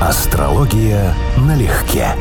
Астрология 0.00 1.12
налегке. 1.38 2.14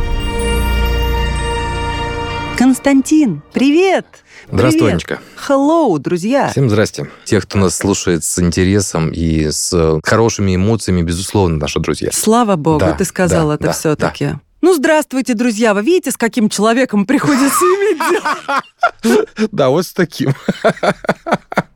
Константин, 2.57 3.43
привет! 3.53 4.07
Здравствуй. 4.51 4.91
Анечка. 4.93 5.19
Hello, 5.47 5.99
друзья! 5.99 6.49
Всем 6.49 6.71
здрасте. 6.71 7.07
Тех, 7.23 7.43
кто 7.43 7.59
нас 7.59 7.77
слушает 7.77 8.23
с 8.23 8.39
интересом 8.39 9.11
и 9.11 9.51
с 9.51 9.99
хорошими 10.03 10.55
эмоциями, 10.55 11.03
безусловно, 11.03 11.57
наши 11.57 11.79
друзья. 11.79 12.09
Слава 12.11 12.55
богу, 12.55 12.79
Да, 12.79 12.93
ты 12.93 13.05
сказал 13.05 13.49
да, 13.49 13.53
это 13.53 13.63
да, 13.65 13.71
все-таки. 13.73 14.29
Ну, 14.61 14.73
здравствуйте, 14.73 15.35
друзья! 15.35 15.75
Вы 15.75 15.83
видите, 15.83 16.09
с 16.09 16.17
каким 16.17 16.49
человеком 16.49 17.05
приходится 17.05 17.63
иметь 17.63 17.99
дело? 18.09 19.25
Да, 19.51 19.69
вот 19.69 19.85
с 19.85 19.93
таким. 19.93 20.33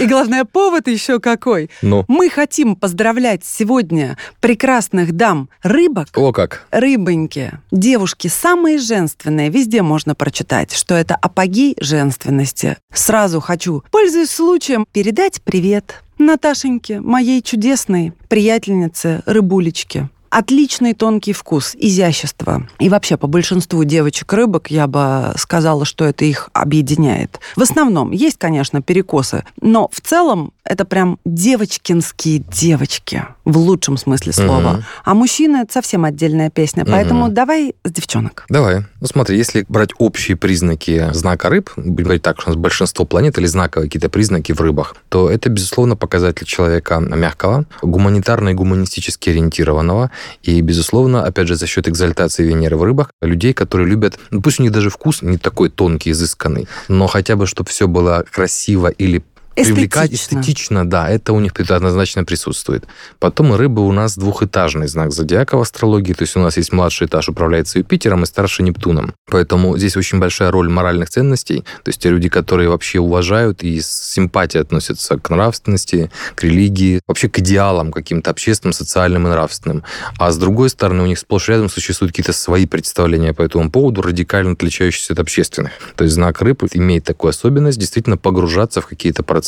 И 0.00 0.06
главное, 0.06 0.44
повод 0.44 0.88
еще 0.88 1.20
какой. 1.20 1.70
Ну, 1.82 2.04
Мы 2.08 2.30
хотим 2.30 2.76
поздравлять 2.76 3.44
сегодня 3.44 4.16
прекрасных 4.40 5.12
дам 5.12 5.48
рыбок, 5.62 6.08
о 6.14 6.32
как. 6.32 6.66
рыбоньки, 6.70 7.52
девушки 7.70 8.28
самые 8.28 8.78
женственные. 8.78 9.50
Везде 9.50 9.82
можно 9.82 10.14
прочитать, 10.14 10.72
что 10.72 10.94
это 10.94 11.16
апогей 11.16 11.76
женственности. 11.80 12.76
Сразу 12.92 13.40
хочу, 13.40 13.82
пользуясь 13.90 14.30
случаем, 14.30 14.86
передать 14.92 15.42
привет 15.42 16.02
Наташеньке, 16.18 17.00
моей 17.00 17.42
чудесной 17.42 18.12
приятельнице 18.28 19.22
рыбулечке. 19.26 20.08
Отличный 20.30 20.94
тонкий 20.94 21.32
вкус, 21.32 21.74
изящество. 21.78 22.68
И 22.78 22.88
вообще, 22.88 23.16
по 23.16 23.26
большинству 23.26 23.84
девочек-рыбок 23.84 24.70
я 24.70 24.86
бы 24.86 25.32
сказала, 25.36 25.84
что 25.84 26.04
это 26.04 26.24
их 26.24 26.50
объединяет. 26.52 27.40
В 27.56 27.62
основном 27.62 28.10
есть, 28.10 28.38
конечно, 28.38 28.82
перекосы, 28.82 29.44
но 29.60 29.88
в 29.92 30.00
целом 30.00 30.52
это 30.64 30.84
прям 30.84 31.18
девочкинские 31.24 32.38
девочки, 32.38 33.24
в 33.48 33.56
лучшем 33.56 33.96
смысле 33.96 34.32
слова. 34.32 34.72
Мгм. 34.74 34.84
А 35.04 35.14
мужчины— 35.14 35.56
это 35.62 35.72
совсем 35.72 36.04
отдельная 36.04 36.50
песня. 36.50 36.84
Поэтому 36.84 37.30
давай 37.30 37.74
с 37.82 37.90
девчонок. 37.90 38.44
Давай. 38.50 38.84
Ну 39.00 39.06
смотри, 39.06 39.38
если 39.38 39.64
брать 39.68 39.90
общие 39.98 40.36
признаки 40.36 41.08
знака 41.12 41.48
рыб, 41.48 41.70
будем 41.76 42.04
говорить 42.04 42.22
так, 42.22 42.40
что 42.40 42.50
у 42.50 42.54
нас 42.54 42.60
большинство 42.60 43.06
планет 43.06 43.38
или 43.38 43.46
знаковые 43.46 43.88
какие-то 43.88 44.10
признаки 44.10 44.52
в 44.52 44.60
рыбах, 44.60 44.96
то 45.08 45.30
это, 45.30 45.48
безусловно, 45.48 45.96
показатель 45.96 46.46
человека 46.46 47.00
мягкого, 47.00 47.64
гуманитарно 47.80 48.50
и 48.50 48.54
гуманистически 48.54 49.30
ориентированного, 49.30 50.10
и, 50.42 50.60
безусловно, 50.60 51.24
опять 51.24 51.48
же, 51.48 51.56
за 51.56 51.66
счет 51.66 51.88
экзальтации 51.88 52.44
Венеры 52.44 52.76
в 52.76 52.82
рыбах, 52.82 53.10
людей, 53.22 53.54
которые 53.54 53.88
любят, 53.88 54.18
ну, 54.30 54.42
пусть 54.42 54.60
у 54.60 54.62
них 54.62 54.72
даже 54.72 54.90
вкус 54.90 55.22
не 55.22 55.38
такой 55.38 55.70
тонкий, 55.70 56.10
изысканный, 56.10 56.68
но 56.88 57.06
хотя 57.06 57.36
бы, 57.36 57.46
чтобы 57.46 57.70
все 57.70 57.88
было 57.88 58.24
красиво 58.30 58.88
или 58.88 59.22
привлекать 59.64 60.12
Эстетично. 60.12 60.88
да, 60.88 61.08
это 61.08 61.32
у 61.32 61.40
них 61.40 61.52
однозначно 61.70 62.24
присутствует. 62.24 62.86
Потом 63.18 63.54
рыба 63.54 63.80
у 63.80 63.92
нас 63.92 64.16
двухэтажный 64.16 64.88
знак 64.88 65.12
зодиака 65.12 65.56
в 65.56 65.60
астрологии, 65.60 66.12
то 66.12 66.22
есть 66.22 66.36
у 66.36 66.40
нас 66.40 66.56
есть 66.56 66.72
младший 66.72 67.06
этаж 67.06 67.28
управляется 67.28 67.78
Юпитером 67.78 68.22
и 68.22 68.26
старший 68.26 68.64
Нептуном. 68.64 69.14
Поэтому 69.30 69.76
здесь 69.76 69.96
очень 69.96 70.18
большая 70.18 70.50
роль 70.50 70.68
моральных 70.68 71.10
ценностей, 71.10 71.60
то 71.82 71.88
есть 71.88 72.00
те 72.00 72.10
люди, 72.10 72.28
которые 72.28 72.68
вообще 72.68 73.00
уважают 73.00 73.62
и 73.62 73.80
с 73.80 73.88
симпатией 73.88 74.62
относятся 74.62 75.18
к 75.18 75.30
нравственности, 75.30 76.10
к 76.34 76.44
религии, 76.44 77.00
вообще 77.06 77.28
к 77.28 77.38
идеалам 77.38 77.92
каким-то 77.92 78.30
общественным, 78.30 78.72
социальным 78.72 79.26
и 79.26 79.30
нравственным. 79.30 79.84
А 80.18 80.30
с 80.30 80.38
другой 80.38 80.70
стороны, 80.70 81.02
у 81.02 81.06
них 81.06 81.18
сплошь 81.18 81.48
рядом 81.48 81.68
существуют 81.68 82.12
какие-то 82.12 82.32
свои 82.32 82.66
представления 82.66 83.34
по 83.34 83.42
этому 83.42 83.70
поводу, 83.70 84.02
радикально 84.02 84.52
отличающиеся 84.52 85.14
от 85.14 85.20
общественных. 85.20 85.72
То 85.96 86.04
есть 86.04 86.14
знак 86.14 86.40
рыб 86.42 86.64
имеет 86.72 87.04
такую 87.04 87.30
особенность 87.30 87.78
действительно 87.78 88.16
погружаться 88.16 88.80
в 88.80 88.86
какие-то 88.86 89.22
процессы. 89.22 89.47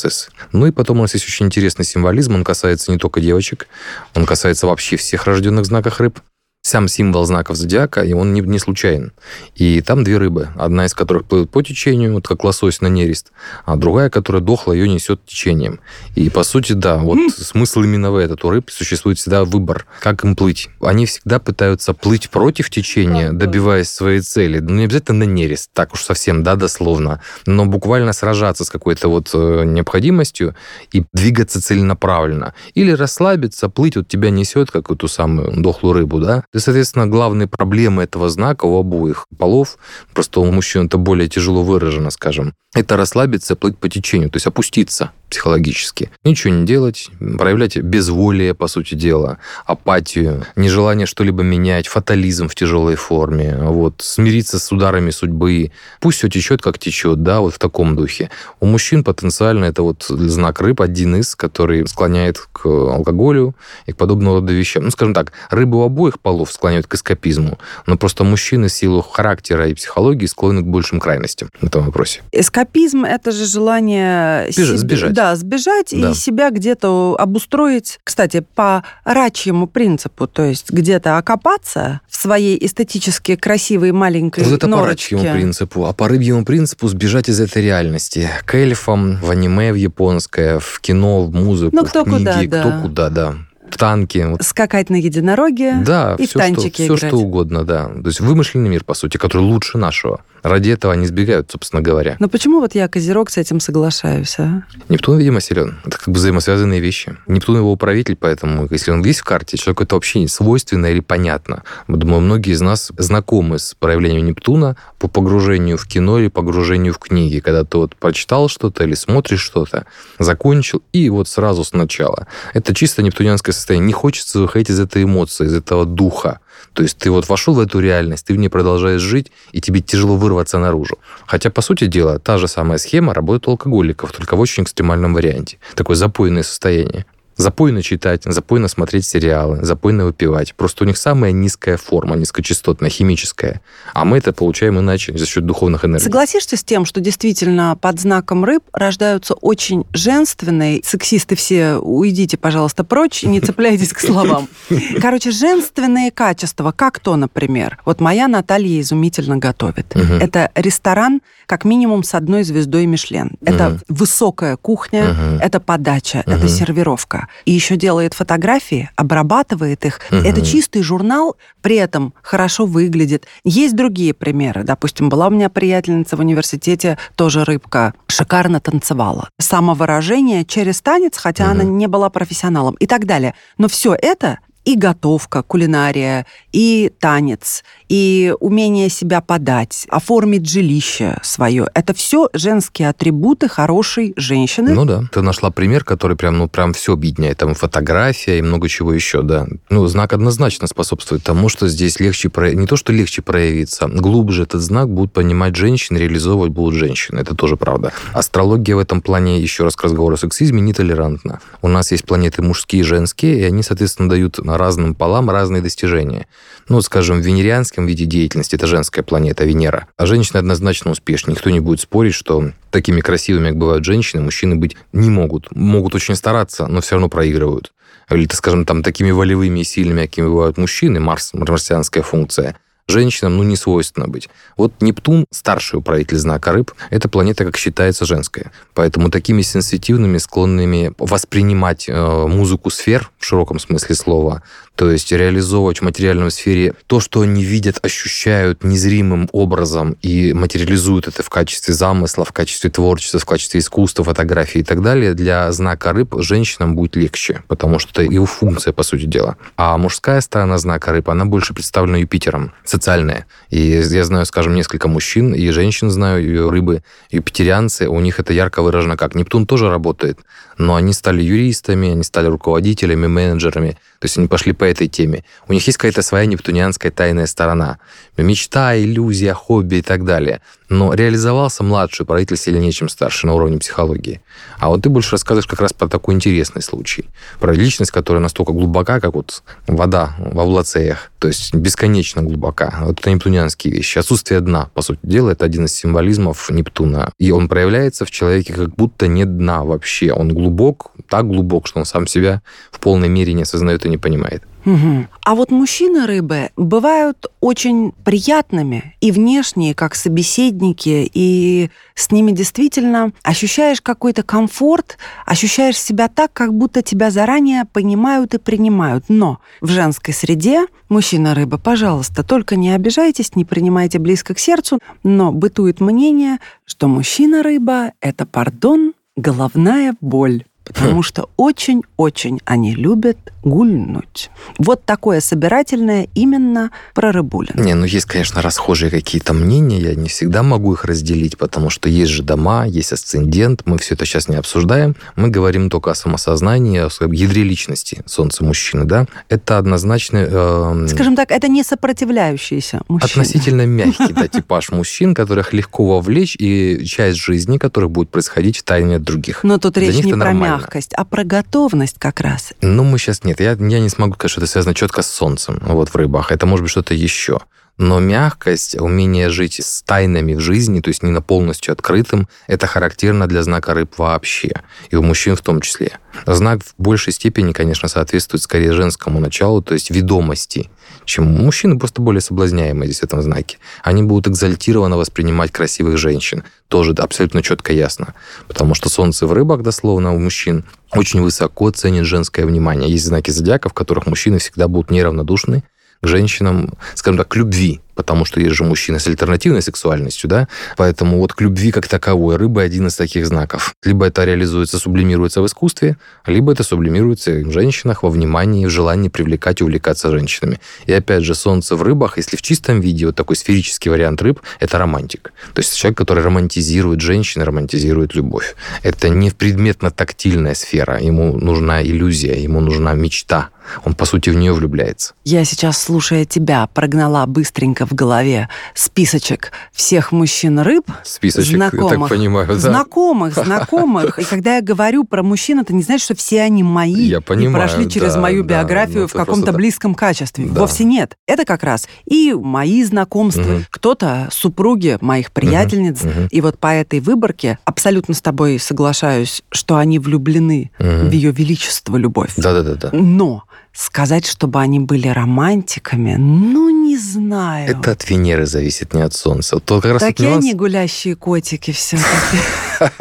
Ну 0.51 0.67
и 0.67 0.71
потом 0.71 0.99
у 0.99 1.01
нас 1.01 1.13
есть 1.13 1.25
очень 1.27 1.45
интересный 1.45 1.85
символизм, 1.85 2.35
он 2.35 2.43
касается 2.43 2.91
не 2.91 2.97
только 2.97 3.21
девочек, 3.21 3.67
он 4.15 4.25
касается 4.25 4.67
вообще 4.67 4.95
всех 4.95 5.25
рожденных 5.25 5.65
знаках 5.65 5.99
рыб. 5.99 6.19
Сам 6.63 6.87
символ 6.87 7.25
знаков 7.25 7.57
зодиака, 7.57 8.01
и 8.01 8.13
он 8.13 8.33
не, 8.33 8.41
не 8.41 8.59
случайен. 8.59 9.13
И 9.55 9.81
там 9.81 10.03
две 10.03 10.17
рыбы, 10.17 10.49
одна 10.55 10.85
из 10.85 10.93
которых 10.93 11.25
плывет 11.25 11.49
по 11.49 11.63
течению, 11.63 12.13
вот 12.13 12.27
как 12.27 12.43
лосось 12.43 12.81
на 12.81 12.87
нерест, 12.87 13.31
а 13.65 13.75
другая, 13.77 14.11
которая 14.11 14.43
дохла, 14.43 14.73
ее 14.73 14.87
несет 14.87 15.25
течением. 15.25 15.79
И 16.15 16.29
по 16.29 16.43
сути, 16.43 16.73
да, 16.73 16.97
вот 16.97 17.17
смысл 17.35 17.81
именно 17.81 18.11
в 18.11 18.15
этот. 18.15 18.45
У 18.45 18.51
рыб 18.51 18.69
существует 18.69 19.17
всегда 19.17 19.43
выбор, 19.43 19.87
как 20.01 20.23
им 20.23 20.35
плыть. 20.35 20.69
Они 20.81 21.07
всегда 21.07 21.39
пытаются 21.39 21.93
плыть 21.95 22.29
против 22.29 22.69
течения, 22.69 23.31
добиваясь 23.31 23.89
своей 23.89 24.21
цели. 24.21 24.59
Ну, 24.59 24.75
не 24.75 24.83
обязательно 24.83 25.25
на 25.25 25.29
нерест, 25.29 25.71
так 25.73 25.93
уж 25.93 26.03
совсем, 26.03 26.43
да, 26.43 26.55
дословно, 26.55 27.21
но 27.47 27.65
буквально 27.65 28.13
сражаться 28.13 28.65
с 28.65 28.69
какой-то 28.69 29.07
вот 29.07 29.31
э, 29.33 29.63
необходимостью 29.65 30.55
и 30.91 31.03
двигаться 31.11 31.59
целенаправленно. 31.59 32.53
Или 32.75 32.91
расслабиться, 32.91 33.67
плыть, 33.67 33.95
вот 33.95 34.07
тебя 34.07 34.29
несет, 34.29 34.69
как 34.69 34.91
эту 34.91 35.07
самую 35.07 35.59
дохлую 35.59 35.93
рыбу, 35.93 36.19
да. 36.19 36.43
И, 36.53 36.59
соответственно, 36.59 37.07
главные 37.07 37.47
проблемы 37.47 38.03
этого 38.03 38.29
знака 38.29 38.65
у 38.65 38.77
обоих 38.77 39.25
полов, 39.37 39.77
просто 40.13 40.41
у 40.41 40.51
мужчин 40.51 40.87
это 40.87 40.97
более 40.97 41.29
тяжело 41.29 41.63
выражено, 41.63 42.09
скажем, 42.09 42.53
это 42.73 42.97
расслабиться, 42.97 43.55
плыть 43.55 43.77
по 43.77 43.87
течению, 43.89 44.29
то 44.29 44.37
есть 44.37 44.47
опуститься 44.47 45.11
психологически. 45.31 46.11
Ничего 46.23 46.53
не 46.53 46.65
делать, 46.65 47.09
проявлять 47.19 47.77
безволие, 47.77 48.53
по 48.53 48.67
сути 48.67 48.95
дела, 48.95 49.39
апатию, 49.65 50.45
нежелание 50.55 51.07
что-либо 51.07 51.41
менять, 51.41 51.87
фатализм 51.87 52.47
в 52.47 52.55
тяжелой 52.55 52.95
форме, 52.95 53.57
вот, 53.59 53.95
смириться 53.99 54.59
с 54.59 54.71
ударами 54.71 55.09
судьбы. 55.09 55.71
Пусть 55.99 56.19
все 56.19 56.29
течет, 56.29 56.61
как 56.61 56.77
течет, 56.77 57.23
да, 57.23 57.39
вот 57.39 57.55
в 57.55 57.59
таком 57.59 57.95
духе. 57.95 58.29
У 58.59 58.65
мужчин 58.65 59.03
потенциально 59.03 59.65
это 59.65 59.83
вот 59.83 60.05
знак 60.07 60.61
рыб, 60.61 60.81
один 60.81 61.15
из, 61.15 61.35
который 61.35 61.87
склоняет 61.87 62.37
к 62.51 62.65
алкоголю 62.65 63.55
и 63.85 63.93
к 63.93 63.97
подобного 63.97 64.41
рода 64.41 64.51
вещам. 64.51 64.83
Ну, 64.83 64.91
скажем 64.91 65.13
так, 65.13 65.31
рыбы 65.49 65.77
у 65.77 65.83
обоих 65.83 66.19
полов 66.19 66.51
склоняют 66.51 66.87
к 66.87 66.95
эскапизму, 66.95 67.57
но 67.87 67.97
просто 67.97 68.25
мужчины 68.25 68.67
в 68.67 68.73
силу 68.73 69.01
характера 69.01 69.69
и 69.69 69.73
психологии 69.73 70.25
склонны 70.25 70.61
к 70.61 70.65
большим 70.65 70.99
крайностям 70.99 71.49
в 71.61 71.65
этом 71.65 71.85
вопросе. 71.85 72.21
Эскапизм— 72.33 73.05
это 73.05 73.31
же 73.31 73.45
желание... 73.45 74.51
Сбежать, 74.51 74.67
себе- 74.67 74.77
сбежать. 74.77 75.13
Да, 75.13 75.20
сбежать 75.35 75.89
Да. 75.91 76.11
и 76.11 76.13
себя 76.13 76.49
где-то 76.49 77.15
обустроить. 77.17 77.99
Кстати, 78.03 78.45
по 78.55 78.83
рачьему 79.03 79.67
принципу, 79.67 80.27
то 80.27 80.43
есть 80.43 80.71
где-то 80.71 81.17
окопаться 81.17 82.01
в 82.07 82.15
своей 82.15 82.57
эстетически 82.65 83.35
красивой 83.35 83.91
маленькой 83.91 84.43
Вот 84.43 84.53
это 84.53 84.67
по 84.67 84.71
норочке. 84.71 85.15
рачьему 85.15 85.33
принципу. 85.33 85.85
А 85.85 85.93
по 85.93 86.07
рыбьему 86.07 86.45
принципу 86.45 86.87
сбежать 86.87 87.29
из 87.29 87.39
этой 87.39 87.61
реальности. 87.63 88.29
К 88.45 88.55
эльфам, 88.55 89.17
в 89.21 89.29
аниме 89.29 89.71
в 89.71 89.75
японское, 89.75 90.59
в 90.59 90.79
кино, 90.81 91.23
в 91.23 91.33
музыку, 91.33 91.75
Ну, 91.75 91.85
кто 91.85 92.01
в 92.03 92.05
книги, 92.05 92.23
куда, 92.25 92.47
да. 92.47 92.59
кто 92.61 92.81
куда, 92.81 93.09
да. 93.09 93.35
В 93.69 93.77
танки. 93.77 94.27
Скакать 94.41 94.89
на 94.89 94.95
единороге. 94.95 95.75
Да, 95.85 96.15
и 96.19 96.25
в 96.25 96.29
все, 96.29 96.39
танчики 96.39 96.83
что, 96.83 96.83
все 96.83 96.85
играть. 96.97 97.09
что 97.09 97.17
угодно, 97.19 97.63
да. 97.63 97.85
То 97.87 98.07
есть 98.07 98.19
вымышленный 98.19 98.69
мир, 98.69 98.83
по 98.83 98.93
сути, 98.93 99.15
который 99.17 99.43
лучше 99.43 99.77
нашего. 99.77 100.21
Ради 100.43 100.71
этого 100.71 100.93
они 100.93 101.05
сбегают, 101.05 101.51
собственно 101.51 101.81
говоря. 101.81 102.15
Но 102.19 102.27
почему 102.27 102.59
вот 102.59 102.75
я, 102.75 102.87
Козерог, 102.87 103.29
с 103.29 103.37
этим 103.37 103.59
соглашаюсь, 103.59 104.35
а? 104.39 104.63
Нептун, 104.89 105.17
видимо, 105.17 105.41
силен. 105.41 105.79
Это 105.85 105.97
как 105.97 106.07
бы 106.07 106.13
взаимосвязанные 106.15 106.79
вещи. 106.79 107.17
Нептун 107.27 107.57
его 107.57 107.71
управитель, 107.71 108.15
поэтому 108.15 108.67
если 108.71 108.91
он 108.91 109.03
есть 109.03 109.19
в 109.19 109.23
карте, 109.23 109.57
человеку 109.57 109.83
это 109.83 109.95
вообще 109.95 110.19
не 110.19 110.27
свойственно 110.27 110.87
или 110.87 110.99
понятно. 110.99 111.63
Думаю, 111.87 112.21
многие 112.21 112.51
из 112.51 112.61
нас 112.61 112.91
знакомы 112.97 113.59
с 113.59 113.75
проявлением 113.75 114.25
Нептуна 114.25 114.77
по 114.99 115.07
погружению 115.07 115.77
в 115.77 115.87
кино 115.87 116.19
или 116.19 116.27
погружению 116.27 116.93
в 116.93 116.99
книги, 116.99 117.39
когда 117.39 117.63
ты 117.63 117.77
вот 117.77 117.95
прочитал 117.95 118.49
что-то 118.49 118.83
или 118.83 118.93
смотришь 118.93 119.41
что-то, 119.41 119.85
закончил, 120.19 120.81
и 120.93 121.09
вот 121.09 121.27
сразу 121.27 121.63
сначала. 121.63 122.27
Это 122.53 122.73
чисто 122.73 123.03
нептунианское 123.03 123.53
состояние. 123.53 123.87
Не 123.87 123.93
хочется 123.93 124.39
выходить 124.39 124.69
из 124.69 124.79
этой 124.79 125.03
эмоции, 125.03 125.45
из 125.45 125.53
этого 125.53 125.85
духа. 125.85 126.39
То 126.73 126.83
есть 126.83 126.97
ты 126.97 127.11
вот 127.11 127.29
вошел 127.29 127.53
в 127.53 127.59
эту 127.59 127.79
реальность, 127.79 128.25
ты 128.25 128.33
в 128.33 128.37
ней 128.37 128.49
продолжаешь 128.49 129.01
жить, 129.01 129.31
и 129.51 129.61
тебе 129.61 129.81
тяжело 129.81 130.15
вырваться 130.15 130.57
наружу. 130.57 130.97
Хотя, 131.25 131.49
по 131.49 131.61
сути 131.61 131.87
дела, 131.87 132.19
та 132.19 132.37
же 132.37 132.47
самая 132.47 132.77
схема 132.77 133.13
работает 133.13 133.47
у 133.47 133.51
алкоголиков, 133.51 134.11
только 134.11 134.35
в 134.35 134.39
очень 134.39 134.63
экстремальном 134.63 135.13
варианте. 135.13 135.57
Такое 135.75 135.95
запойное 135.95 136.43
состояние. 136.43 137.05
Запойно 137.41 137.81
читать, 137.81 138.21
запойно 138.25 138.67
смотреть 138.67 139.05
сериалы, 139.05 139.59
запойно 139.63 140.05
выпивать. 140.05 140.53
Просто 140.55 140.83
у 140.83 140.87
них 140.87 140.97
самая 140.97 141.31
низкая 141.31 141.77
форма, 141.77 142.15
низкочастотная, 142.15 142.89
химическая. 142.89 143.61
А 143.93 144.05
мы 144.05 144.19
это 144.19 144.31
получаем 144.31 144.79
иначе, 144.79 145.17
за 145.17 145.25
счет 145.25 145.45
духовных 145.45 145.83
энергий. 145.83 146.03
Согласишься 146.03 146.55
с 146.55 146.63
тем, 146.63 146.85
что 146.85 147.01
действительно 147.01 147.75
под 147.81 147.99
знаком 147.99 148.45
рыб 148.45 148.63
рождаются 148.73 149.33
очень 149.33 149.85
женственные, 149.93 150.81
сексисты 150.83 151.35
все, 151.35 151.75
уйдите, 151.77 152.37
пожалуйста, 152.37 152.83
прочь, 152.83 153.23
не 153.23 153.41
цепляйтесь 153.41 153.91
к 153.93 153.99
словам. 153.99 154.47
Короче, 155.01 155.31
женственные 155.31 156.11
качества, 156.11 156.71
как 156.71 156.99
то, 156.99 157.15
например, 157.15 157.79
вот 157.85 158.01
моя 158.01 158.27
Наталья 158.27 158.79
изумительно 158.81 159.37
готовит. 159.37 159.95
Мгм. 159.95 160.13
Это 160.17 160.51
ресторан, 160.55 161.21
как 161.47 161.65
минимум, 161.65 162.03
с 162.03 162.13
одной 162.13 162.43
звездой 162.43 162.85
Мишлен. 162.85 163.31
Это 163.43 163.69
Мгм. 163.69 163.79
высокая 163.89 164.57
кухня, 164.57 165.09
Мгм. 165.13 165.39
это 165.41 165.59
подача, 165.59 166.23
Мгм. 166.25 166.35
это 166.35 166.47
сервировка. 166.47 167.27
И 167.45 167.51
еще 167.51 167.75
делает 167.75 168.13
фотографии, 168.13 168.89
обрабатывает 168.95 169.85
их. 169.85 169.99
Мгм. 170.11 170.23
Это 170.25 170.41
чистый 170.41 170.81
журнал, 170.81 171.35
при 171.61 171.75
этом 171.75 172.13
хорошо 172.21 172.65
выглядит. 172.65 173.25
Есть 173.43 173.75
другие 173.75 174.13
примеры. 174.13 174.63
Допустим, 174.63 175.09
была 175.09 175.27
у 175.27 175.31
меня 175.31 175.49
приятельница 175.49 176.15
в 176.17 176.19
университете, 176.19 176.97
тоже 177.15 177.43
рыбка, 177.43 177.93
шикарно 178.07 178.59
танцевала. 178.59 179.29
Самовыражение 179.39 180.43
через 180.45 180.81
танец, 180.81 181.17
хотя 181.17 181.45
Мгм. 181.45 181.51
она 181.51 181.63
не 181.63 181.87
была 181.87 182.09
профессионалом 182.09 182.75
и 182.75 182.87
так 182.87 183.05
далее. 183.05 183.33
Но 183.57 183.67
все 183.67 183.95
это 183.99 184.39
и 184.65 184.75
готовка, 184.75 185.43
кулинария, 185.43 186.25
и 186.51 186.91
танец, 186.99 187.63
и 187.89 188.33
умение 188.39 188.89
себя 188.89 189.21
подать, 189.21 189.85
оформить 189.89 190.49
жилище 190.49 191.17
свое. 191.23 191.67
Это 191.73 191.93
все 191.93 192.29
женские 192.33 192.89
атрибуты 192.89 193.47
хорошей 193.47 194.13
женщины. 194.15 194.73
Ну 194.73 194.85
да, 194.85 195.03
ты 195.11 195.21
нашла 195.21 195.49
пример, 195.49 195.83
который 195.83 196.15
прям, 196.15 196.37
ну, 196.37 196.47
прям 196.47 196.73
все 196.73 196.93
объединяет. 196.93 197.37
Там 197.37 197.55
фотография 197.55 198.39
и 198.39 198.41
много 198.41 198.69
чего 198.69 198.93
еще, 198.93 199.23
да. 199.23 199.47
Ну, 199.69 199.85
знак 199.87 200.13
однозначно 200.13 200.67
способствует 200.67 201.23
тому, 201.23 201.49
что 201.49 201.67
здесь 201.67 201.99
легче, 201.99 202.29
про... 202.29 202.53
не 202.53 202.67
то, 202.67 202.75
что 202.75 202.93
легче 202.93 203.21
проявиться, 203.21 203.87
глубже 203.87 204.43
этот 204.43 204.61
знак 204.61 204.89
будут 204.89 205.13
понимать 205.13 205.55
женщины, 205.55 205.97
реализовывать 205.97 206.51
будут 206.51 206.75
женщины. 206.75 207.19
Это 207.19 207.35
тоже 207.35 207.57
правда. 207.57 207.91
Астрология 208.13 208.75
в 208.75 208.79
этом 208.79 209.01
плане, 209.01 209.39
еще 209.39 209.63
раз 209.63 209.75
к 209.75 209.83
разговору 209.83 210.15
о 210.15 210.17
сексизме, 210.17 210.61
нетолерантна. 210.61 211.39
У 211.61 211.67
нас 211.67 211.91
есть 211.91 212.05
планеты 212.05 212.41
мужские 212.41 212.81
и 212.81 212.83
женские, 212.83 213.39
и 213.39 213.43
они, 213.43 213.63
соответственно, 213.63 214.09
дают 214.09 214.39
разным 214.57 214.95
полам 214.95 215.29
разные 215.29 215.61
достижения. 215.61 216.27
Ну, 216.69 216.81
скажем, 216.81 217.21
в 217.21 217.25
венерианском 217.25 217.85
виде 217.85 218.05
деятельности 218.05 218.55
это 218.55 218.67
женская 218.67 219.03
планета 219.03 219.43
Венера. 219.45 219.87
А 219.97 220.05
женщины 220.05 220.37
однозначно 220.37 220.91
успешнее. 220.91 221.35
Никто 221.35 221.49
не 221.49 221.59
будет 221.59 221.81
спорить, 221.81 222.13
что 222.13 222.51
такими 222.69 223.01
красивыми, 223.01 223.49
как 223.49 223.57
бывают 223.57 223.85
женщины, 223.85 224.21
мужчины 224.21 224.55
быть 224.55 224.77
не 224.93 225.09
могут. 225.09 225.53
Могут 225.55 225.95
очень 225.95 226.15
стараться, 226.15 226.67
но 226.67 226.81
все 226.81 226.95
равно 226.95 227.09
проигрывают. 227.09 227.73
Или, 228.09 228.27
скажем, 228.31 228.65
там, 228.65 228.83
такими 228.83 229.11
волевыми 229.11 229.61
и 229.61 229.63
сильными, 229.63 230.01
какими 230.01 230.25
бывают 230.25 230.57
мужчины, 230.57 230.99
Марс, 230.99 231.33
марсианская 231.33 232.03
функция– 232.03 232.55
женщинам 232.87 233.37
ну, 233.37 233.43
не 233.43 233.55
свойственно 233.55 234.07
быть. 234.07 234.29
Вот 234.57 234.73
Нептун, 234.81 235.25
старший 235.31 235.79
управитель 235.79 236.17
знака 236.17 236.51
рыб, 236.51 236.71
эта 236.89 237.09
планета, 237.09 237.45
как 237.45 237.57
считается, 237.57 238.05
женская. 238.05 238.51
Поэтому 238.73 239.09
такими 239.09 239.41
сенситивными, 239.41 240.17
склонными 240.17 240.93
воспринимать 240.97 241.87
э, 241.87 242.27
музыку 242.27 242.69
сфер, 242.69 243.11
в 243.17 243.25
широком 243.25 243.59
смысле 243.59 243.95
слова, 243.95 244.43
то 244.75 244.89
есть 244.89 245.11
реализовывать 245.11 245.79
в 245.79 245.81
материальной 245.83 246.31
сфере 246.31 246.73
то, 246.87 246.99
что 246.99 247.21
они 247.21 247.43
видят, 247.43 247.79
ощущают 247.83 248.63
незримым 248.63 249.29
образом 249.31 249.97
и 250.01 250.33
материализуют 250.33 251.07
это 251.07 251.23
в 251.23 251.29
качестве 251.29 251.73
замысла, 251.73 252.25
в 252.25 252.31
качестве 252.31 252.69
творчества, 252.69 253.19
в 253.19 253.25
качестве 253.25 253.59
искусства, 253.59 254.03
фотографии 254.03 254.59
и 254.59 254.63
так 254.63 254.81
далее, 254.81 255.13
для 255.13 255.51
знака 255.51 255.93
рыб 255.93 256.15
женщинам 256.19 256.75
будет 256.75 256.95
легче, 256.95 257.43
потому 257.47 257.79
что 257.79 257.91
это 257.91 258.11
его 258.11 258.25
функция, 258.25 258.73
по 258.73 258.83
сути 258.83 259.05
дела. 259.05 259.37
А 259.57 259.77
мужская 259.77 260.21
сторона 260.21 260.57
знака 260.57 260.91
рыб, 260.91 261.09
она 261.09 261.25
больше 261.25 261.53
представлена 261.53 261.97
Юпитером, 261.97 262.53
социальная. 262.63 263.27
И 263.49 263.59
я 263.59 264.03
знаю, 264.03 264.25
скажем, 264.25 264.55
несколько 264.55 264.87
мужчин 264.87 265.33
и 265.33 265.49
женщин 265.51 265.91
знаю, 265.91 266.25
и 266.25 266.37
рыбы, 266.37 266.83
юпитерианцы, 267.11 267.87
у 267.87 267.99
них 267.99 268.19
это 268.19 268.33
ярко 268.33 268.61
выражено 268.61 268.97
как. 268.97 269.15
Нептун 269.15 269.45
тоже 269.45 269.69
работает, 269.69 270.19
но 270.57 270.75
они 270.75 270.93
стали 270.93 271.21
юристами, 271.21 271.91
они 271.91 272.03
стали 272.03 272.27
руководителями, 272.27 273.07
менеджерами, 273.07 273.77
то 273.99 274.05
есть 274.05 274.17
они 274.17 274.27
пошли 274.27 274.53
по 274.53 274.70
этой 274.71 274.87
теме. 274.87 275.23
У 275.47 275.53
них 275.53 275.65
есть 275.67 275.77
какая-то 275.77 276.01
своя 276.01 276.25
нептунианская 276.25 276.91
тайная 276.91 277.25
сторона. 277.25 277.79
Мечта, 278.17 278.77
иллюзия, 278.77 279.33
хобби 279.33 279.75
и 279.75 279.81
так 279.81 280.05
далее. 280.05 280.41
Но 280.69 280.93
реализовался 280.93 281.63
младший 281.63 282.05
правитель 282.05 282.37
сильнее, 282.37 282.71
чем 282.71 282.87
старший 282.87 283.27
на 283.27 283.33
уровне 283.33 283.57
психологии. 283.57 284.21
А 284.57 284.69
вот 284.69 284.83
ты 284.83 284.89
больше 284.89 285.11
рассказываешь 285.11 285.47
как 285.47 285.59
раз 285.59 285.73
про 285.73 285.87
такой 285.87 286.15
интересный 286.15 286.61
случай. 286.61 287.05
Про 287.39 287.53
личность, 287.53 287.91
которая 287.91 288.21
настолько 288.21 288.53
глубока, 288.53 288.99
как 288.99 289.15
вот 289.15 289.43
вода 289.67 290.15
в 290.17 290.39
облацеях. 290.39 291.11
То 291.19 291.27
есть 291.27 291.53
бесконечно 291.53 292.21
глубока. 292.21 292.79
Вот 292.81 292.99
это 292.99 293.11
нептунианские 293.11 293.73
вещи. 293.73 293.97
Отсутствие 293.97 294.39
дна, 294.39 294.69
по 294.73 294.81
сути 294.81 294.99
дела, 295.03 295.31
это 295.31 295.45
один 295.45 295.65
из 295.65 295.73
символизмов 295.73 296.49
Нептуна. 296.49 297.11
И 297.19 297.31
он 297.31 297.49
проявляется 297.49 298.05
в 298.05 298.11
человеке 298.11 298.53
как 298.53 298.73
будто 298.75 299.07
нет 299.07 299.37
дна 299.37 299.63
вообще. 299.63 300.13
Он 300.13 300.29
глубок, 300.29 300.91
так 301.09 301.27
глубок, 301.27 301.67
что 301.67 301.79
он 301.79 301.85
сам 301.85 302.07
себя 302.07 302.41
в 302.71 302.79
полной 302.79 303.09
мере 303.09 303.33
не 303.33 303.43
осознает 303.43 303.85
и 303.85 303.89
не 303.89 303.97
понимает. 303.97 304.43
Угу. 304.65 305.07
А 305.23 305.35
вот 305.35 305.51
мужчины 305.51 306.05
рыбы 306.05 306.49
бывают 306.55 307.27
очень 307.39 307.91
приятными 308.03 308.95
и 309.01 309.11
внешние, 309.11 309.73
как 309.73 309.95
собеседники, 309.95 311.09
и 311.13 311.69
с 311.95 312.11
ними 312.11 312.31
действительно 312.31 313.11
ощущаешь 313.23 313.81
какой-то 313.81 314.23
комфорт, 314.23 314.97
ощущаешь 315.25 315.79
себя 315.79 316.07
так, 316.07 316.33
как 316.33 316.53
будто 316.53 316.81
тебя 316.81 317.09
заранее 317.09 317.65
понимают 317.65 318.33
и 318.33 318.37
принимают. 318.37 319.05
Но 319.07 319.39
в 319.61 319.69
женской 319.69 320.13
среде 320.13 320.65
мужчина 320.89 321.33
рыбы, 321.33 321.57
пожалуйста, 321.57 322.23
только 322.23 322.55
не 322.55 322.71
обижайтесь, 322.71 323.35
не 323.35 323.45
принимайте 323.45 323.99
близко 323.99 324.33
к 324.33 324.39
сердцу, 324.39 324.79
но 325.03 325.31
бытует 325.31 325.81
мнение, 325.81 326.37
что 326.65 326.87
мужчина 326.87 327.41
рыба– 327.43 327.93
это, 328.01 328.25
пардон, 328.25 328.93
головная 329.15 329.95
боль 330.01 330.43
потому 330.63 331.03
что 331.03 331.29
очень-очень 331.37 332.39
они 332.45 332.75
любят 332.75 333.17
гульнуть. 333.43 334.29
Вот 334.57 334.85
такое 334.85 335.19
собирательное 335.19 336.07
именно 336.13 336.71
про 336.93 337.11
Рыбулин. 337.11 337.55
Не, 337.55 337.73
ну 337.73 337.85
есть, 337.85 338.05
конечно, 338.05 338.41
расхожие 338.41 338.91
какие-то 338.91 339.33
мнения, 339.33 339.79
я 339.79 339.95
не 339.95 340.09
всегда 340.09 340.43
могу 340.43 340.73
их 340.73 340.85
разделить, 340.85 341.37
потому 341.37 341.69
что 341.69 341.89
есть 341.89 342.11
же 342.11 342.23
дома, 342.23 342.65
есть 342.67 342.93
асцендент, 342.93 343.63
мы 343.65 343.77
все 343.79 343.95
это 343.95 344.05
сейчас 344.05 344.27
не 344.27 344.35
обсуждаем, 344.35 344.95
мы 345.15 345.29
говорим 345.29 345.69
только 345.69 345.91
о 345.91 345.95
самосознании, 345.95 346.79
о 346.79 346.89
ядре 347.13 347.43
личности 347.43 348.03
солнца 348.05 348.43
мужчины, 348.43 348.85
да, 348.85 349.07
это 349.29 349.57
однозначно... 349.57 350.17
Э, 350.29 350.87
Скажем 350.87 351.15
так, 351.15 351.31
это 351.31 351.47
не 351.47 351.63
сопротивляющиеся 351.63 352.81
мужчины. 352.87 353.09
Относительно 353.09 353.65
мягкий 353.65 354.13
да, 354.13 354.27
типаж 354.27 354.71
мужчин, 354.71 355.15
которых 355.15 355.53
легко 355.53 355.85
вовлечь, 355.85 356.35
и 356.37 356.85
часть 356.85 357.17
жизни, 357.17 357.57
которых 357.57 357.91
будет 357.91 358.09
происходить 358.09 358.57
в 358.57 358.63
тайне 358.63 358.97
от 358.97 359.03
других. 359.03 359.43
Но 359.43 359.57
тут 359.57 359.77
речь 359.77 360.03
не 360.03 360.13
про 360.13 360.33
мягкость, 360.33 360.50
а 360.95 361.05
про 361.05 361.23
готовность 361.23 361.97
как 361.99 362.19
раз. 362.21 362.53
Ну, 362.61 362.83
мы 362.83 362.97
сейчас 362.97 363.23
нет, 363.23 363.39
я, 363.39 363.51
я 363.51 363.79
не 363.79 363.89
смогу 363.89 364.15
сказать, 364.15 364.31
что 364.31 364.41
это 364.41 364.49
связано 364.49 364.73
четко 364.73 365.01
с 365.01 365.07
солнцем, 365.07 365.59
вот 365.61 365.89
в 365.89 365.95
рыбах. 365.95 366.31
Это 366.31 366.45
может 366.45 366.63
быть 366.63 366.71
что-то 366.71 366.93
еще. 366.93 367.39
Но 367.81 367.99
мягкость, 367.99 368.79
умение 368.79 369.29
жить 369.29 369.59
с 369.59 369.81
тайнами 369.81 370.35
в 370.35 370.39
жизни, 370.39 370.81
то 370.81 370.89
есть 370.89 371.01
не 371.01 371.09
на 371.09 371.19
полностью 371.19 371.71
открытым, 371.71 372.29
это 372.45 372.67
характерно 372.67 373.25
для 373.25 373.41
знака 373.41 373.73
рыб 373.73 373.97
вообще. 373.97 374.51
И 374.91 374.95
у 374.95 375.01
мужчин 375.01 375.35
в 375.35 375.41
том 375.41 375.61
числе. 375.61 375.97
Знак 376.27 376.61
в 376.61 376.75
большей 376.77 377.11
степени, 377.11 377.53
конечно, 377.53 377.89
соответствует 377.89 378.43
скорее 378.43 378.73
женскому 378.73 379.19
началу, 379.19 379.63
то 379.63 379.73
есть 379.73 379.89
ведомости, 379.89 380.69
чем 381.05 381.25
мужчины 381.25 381.79
просто 381.79 382.03
более 382.03 382.21
соблазняемые 382.21 382.87
здесь 382.87 382.99
в 382.99 383.05
этом 383.05 383.23
знаке. 383.23 383.57
Они 383.81 384.03
будут 384.03 384.31
экзальтированно 384.31 384.95
воспринимать 384.95 385.51
красивых 385.51 385.97
женщин. 385.97 386.43
Тоже 386.67 386.91
абсолютно 386.91 387.41
четко 387.41 387.73
ясно. 387.73 388.13
Потому 388.47 388.75
что 388.75 388.89
солнце 388.89 389.25
в 389.25 389.33
рыбах, 389.33 389.63
дословно, 389.63 390.13
у 390.13 390.19
мужчин 390.19 390.65
очень 390.91 391.23
высоко 391.23 391.71
ценит 391.71 392.05
женское 392.05 392.45
внимание. 392.45 392.91
Есть 392.91 393.05
знаки 393.05 393.31
зодиака, 393.31 393.69
в 393.69 393.73
которых 393.73 394.05
мужчины 394.05 394.37
всегда 394.37 394.67
будут 394.67 394.91
неравнодушны 394.91 395.63
к 396.01 396.07
женщинам, 396.07 396.73
скажем 396.95 397.17
так, 397.17 397.27
к 397.27 397.35
любви 397.35 397.79
потому 397.95 398.25
что 398.25 398.39
есть 398.39 398.55
же 398.55 398.63
мужчины 398.63 398.99
с 398.99 399.07
альтернативной 399.07 399.61
сексуальностью, 399.61 400.29
да, 400.29 400.47
поэтому 400.77 401.19
вот 401.19 401.33
к 401.33 401.41
любви 401.41 401.71
как 401.71 401.87
таковой 401.87 402.35
рыба 402.35 402.61
один 402.61 402.87
из 402.87 402.95
таких 402.95 403.25
знаков. 403.25 403.73
Либо 403.83 404.05
это 404.05 404.23
реализуется, 404.23 404.77
сублимируется 404.79 405.41
в 405.41 405.45
искусстве, 405.45 405.97
либо 406.25 406.51
это 406.51 406.63
сублимируется 406.63 407.31
в 407.31 407.51
женщинах 407.51 408.03
во 408.03 408.09
внимании, 408.09 408.65
в 408.65 408.69
желании 408.69 409.09
привлекать 409.09 409.61
и 409.61 409.63
увлекаться 409.63 410.11
женщинами. 410.11 410.59
И 410.85 410.93
опять 410.93 411.23
же, 411.23 411.35
солнце 411.35 411.75
в 411.75 411.83
рыбах, 411.83 412.17
если 412.17 412.37
в 412.37 412.41
чистом 412.41 412.81
виде, 412.81 413.05
вот 413.05 413.15
такой 413.15 413.35
сферический 413.35 413.91
вариант 413.91 414.21
рыб, 414.21 414.41
это 414.59 414.77
романтик. 414.77 415.33
То 415.53 415.59
есть 415.59 415.75
человек, 415.75 415.97
который 415.97 416.23
романтизирует 416.23 417.01
женщин, 417.01 417.41
романтизирует 417.41 418.15
любовь. 418.15 418.55
Это 418.83 419.09
не 419.09 419.31
предметно-тактильная 419.31 420.53
сфера, 420.53 420.99
ему 420.99 421.37
нужна 421.37 421.81
иллюзия, 421.83 422.41
ему 422.41 422.59
нужна 422.61 422.93
мечта. 422.93 423.49
Он, 423.85 423.93
по 423.93 424.05
сути, 424.05 424.29
в 424.29 424.35
нее 424.35 424.53
влюбляется. 424.53 425.13
Я 425.23 425.45
сейчас, 425.45 425.81
слушая 425.81 426.25
тебя, 426.25 426.67
прогнала 426.67 427.25
быстренько 427.25 427.80
в 427.85 427.93
голове 427.93 428.49
списочек 428.73 429.51
всех 429.71 430.11
мужчин-рыб. 430.11 430.85
Списочек, 431.03 431.55
знакомых, 431.55 431.91
я 431.91 431.99
так 431.99 432.09
понимаю, 432.09 432.47
да? 432.47 432.55
Знакомых, 432.55 433.33
знакомых. 433.35 434.19
И 434.19 434.23
когда 434.23 434.55
я 434.57 434.61
говорю 434.61 435.03
про 435.03 435.23
мужчин, 435.23 435.59
это 435.59 435.73
не 435.73 435.83
значит, 435.83 436.05
что 436.05 436.15
все 436.15 436.41
они 436.41 436.63
мои. 436.63 436.93
Я 436.93 437.21
понимаю, 437.21 437.49
И 437.49 437.53
прошли 437.53 437.89
через 437.89 438.13
да, 438.13 438.21
мою 438.21 438.43
да, 438.43 438.61
биографию 438.61 439.01
ну, 439.03 439.07
в 439.07 439.13
каком-то 439.13 439.51
близком 439.53 439.95
качестве. 439.95 440.45
Да. 440.45 440.61
Вовсе 440.61 440.83
нет. 440.83 441.15
Это 441.27 441.45
как 441.45 441.63
раз 441.63 441.87
и 442.05 442.33
мои 442.33 442.83
знакомства. 442.83 443.41
Угу. 443.41 443.63
Кто-то 443.69 444.27
супруги 444.31 444.97
моих 445.01 445.31
приятельниц. 445.31 446.01
Угу. 446.03 446.27
И 446.31 446.41
вот 446.41 446.59
по 446.59 446.67
этой 446.67 446.99
выборке 446.99 447.59
абсолютно 447.65 448.13
с 448.13 448.21
тобой 448.21 448.59
соглашаюсь, 448.59 449.43
что 449.51 449.77
они 449.77 449.99
влюблены 449.99 450.71
угу. 450.79 450.87
в 450.87 451.11
ее 451.11 451.31
величество, 451.31 451.97
любовь. 451.97 452.31
Да-да-да. 452.37 452.89
Но 452.91 453.43
сказать, 453.73 454.25
чтобы 454.25 454.59
они 454.59 454.79
были 454.79 455.07
романтиками, 455.07 456.15
ну, 456.15 456.69
не 456.69 456.97
знаю. 456.97 457.69
Это 457.69 457.91
от 457.91 458.09
Венеры 458.09 458.45
зависит, 458.45 458.93
не 458.93 459.01
от 459.01 459.13
Солнца. 459.13 459.59
То 459.59 459.81
как 459.81 459.93
раз 459.93 460.01
Такие 460.01 460.29
нюанс... 460.29 460.43
они 460.43 460.53
гулящие 460.53 461.15
котики 461.15 461.71
все-таки. 461.71 462.37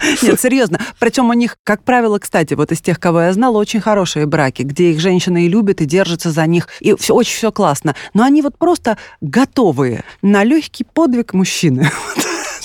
Нет, 0.22 0.40
серьезно. 0.40 0.80
Причем 0.98 1.30
у 1.30 1.32
них, 1.32 1.56
как 1.64 1.82
правило, 1.82 2.18
кстати, 2.18 2.54
вот 2.54 2.72
из 2.72 2.80
тех, 2.80 2.98
кого 3.00 3.22
я 3.22 3.32
знала, 3.32 3.58
очень 3.58 3.80
хорошие 3.80 4.26
браки, 4.26 4.62
где 4.62 4.92
их 4.92 5.00
женщины 5.00 5.46
и 5.46 5.48
любят, 5.48 5.80
и 5.80 5.84
держатся 5.84 6.30
за 6.30 6.46
них, 6.46 6.68
и 6.80 6.94
все, 6.96 7.14
очень 7.14 7.36
все 7.36 7.52
классно. 7.52 7.94
Но 8.14 8.22
они 8.22 8.42
вот 8.42 8.58
просто 8.58 8.98
готовые 9.20 10.04
на 10.22 10.44
легкий 10.44 10.84
подвиг 10.84 11.32
мужчины. 11.34 11.90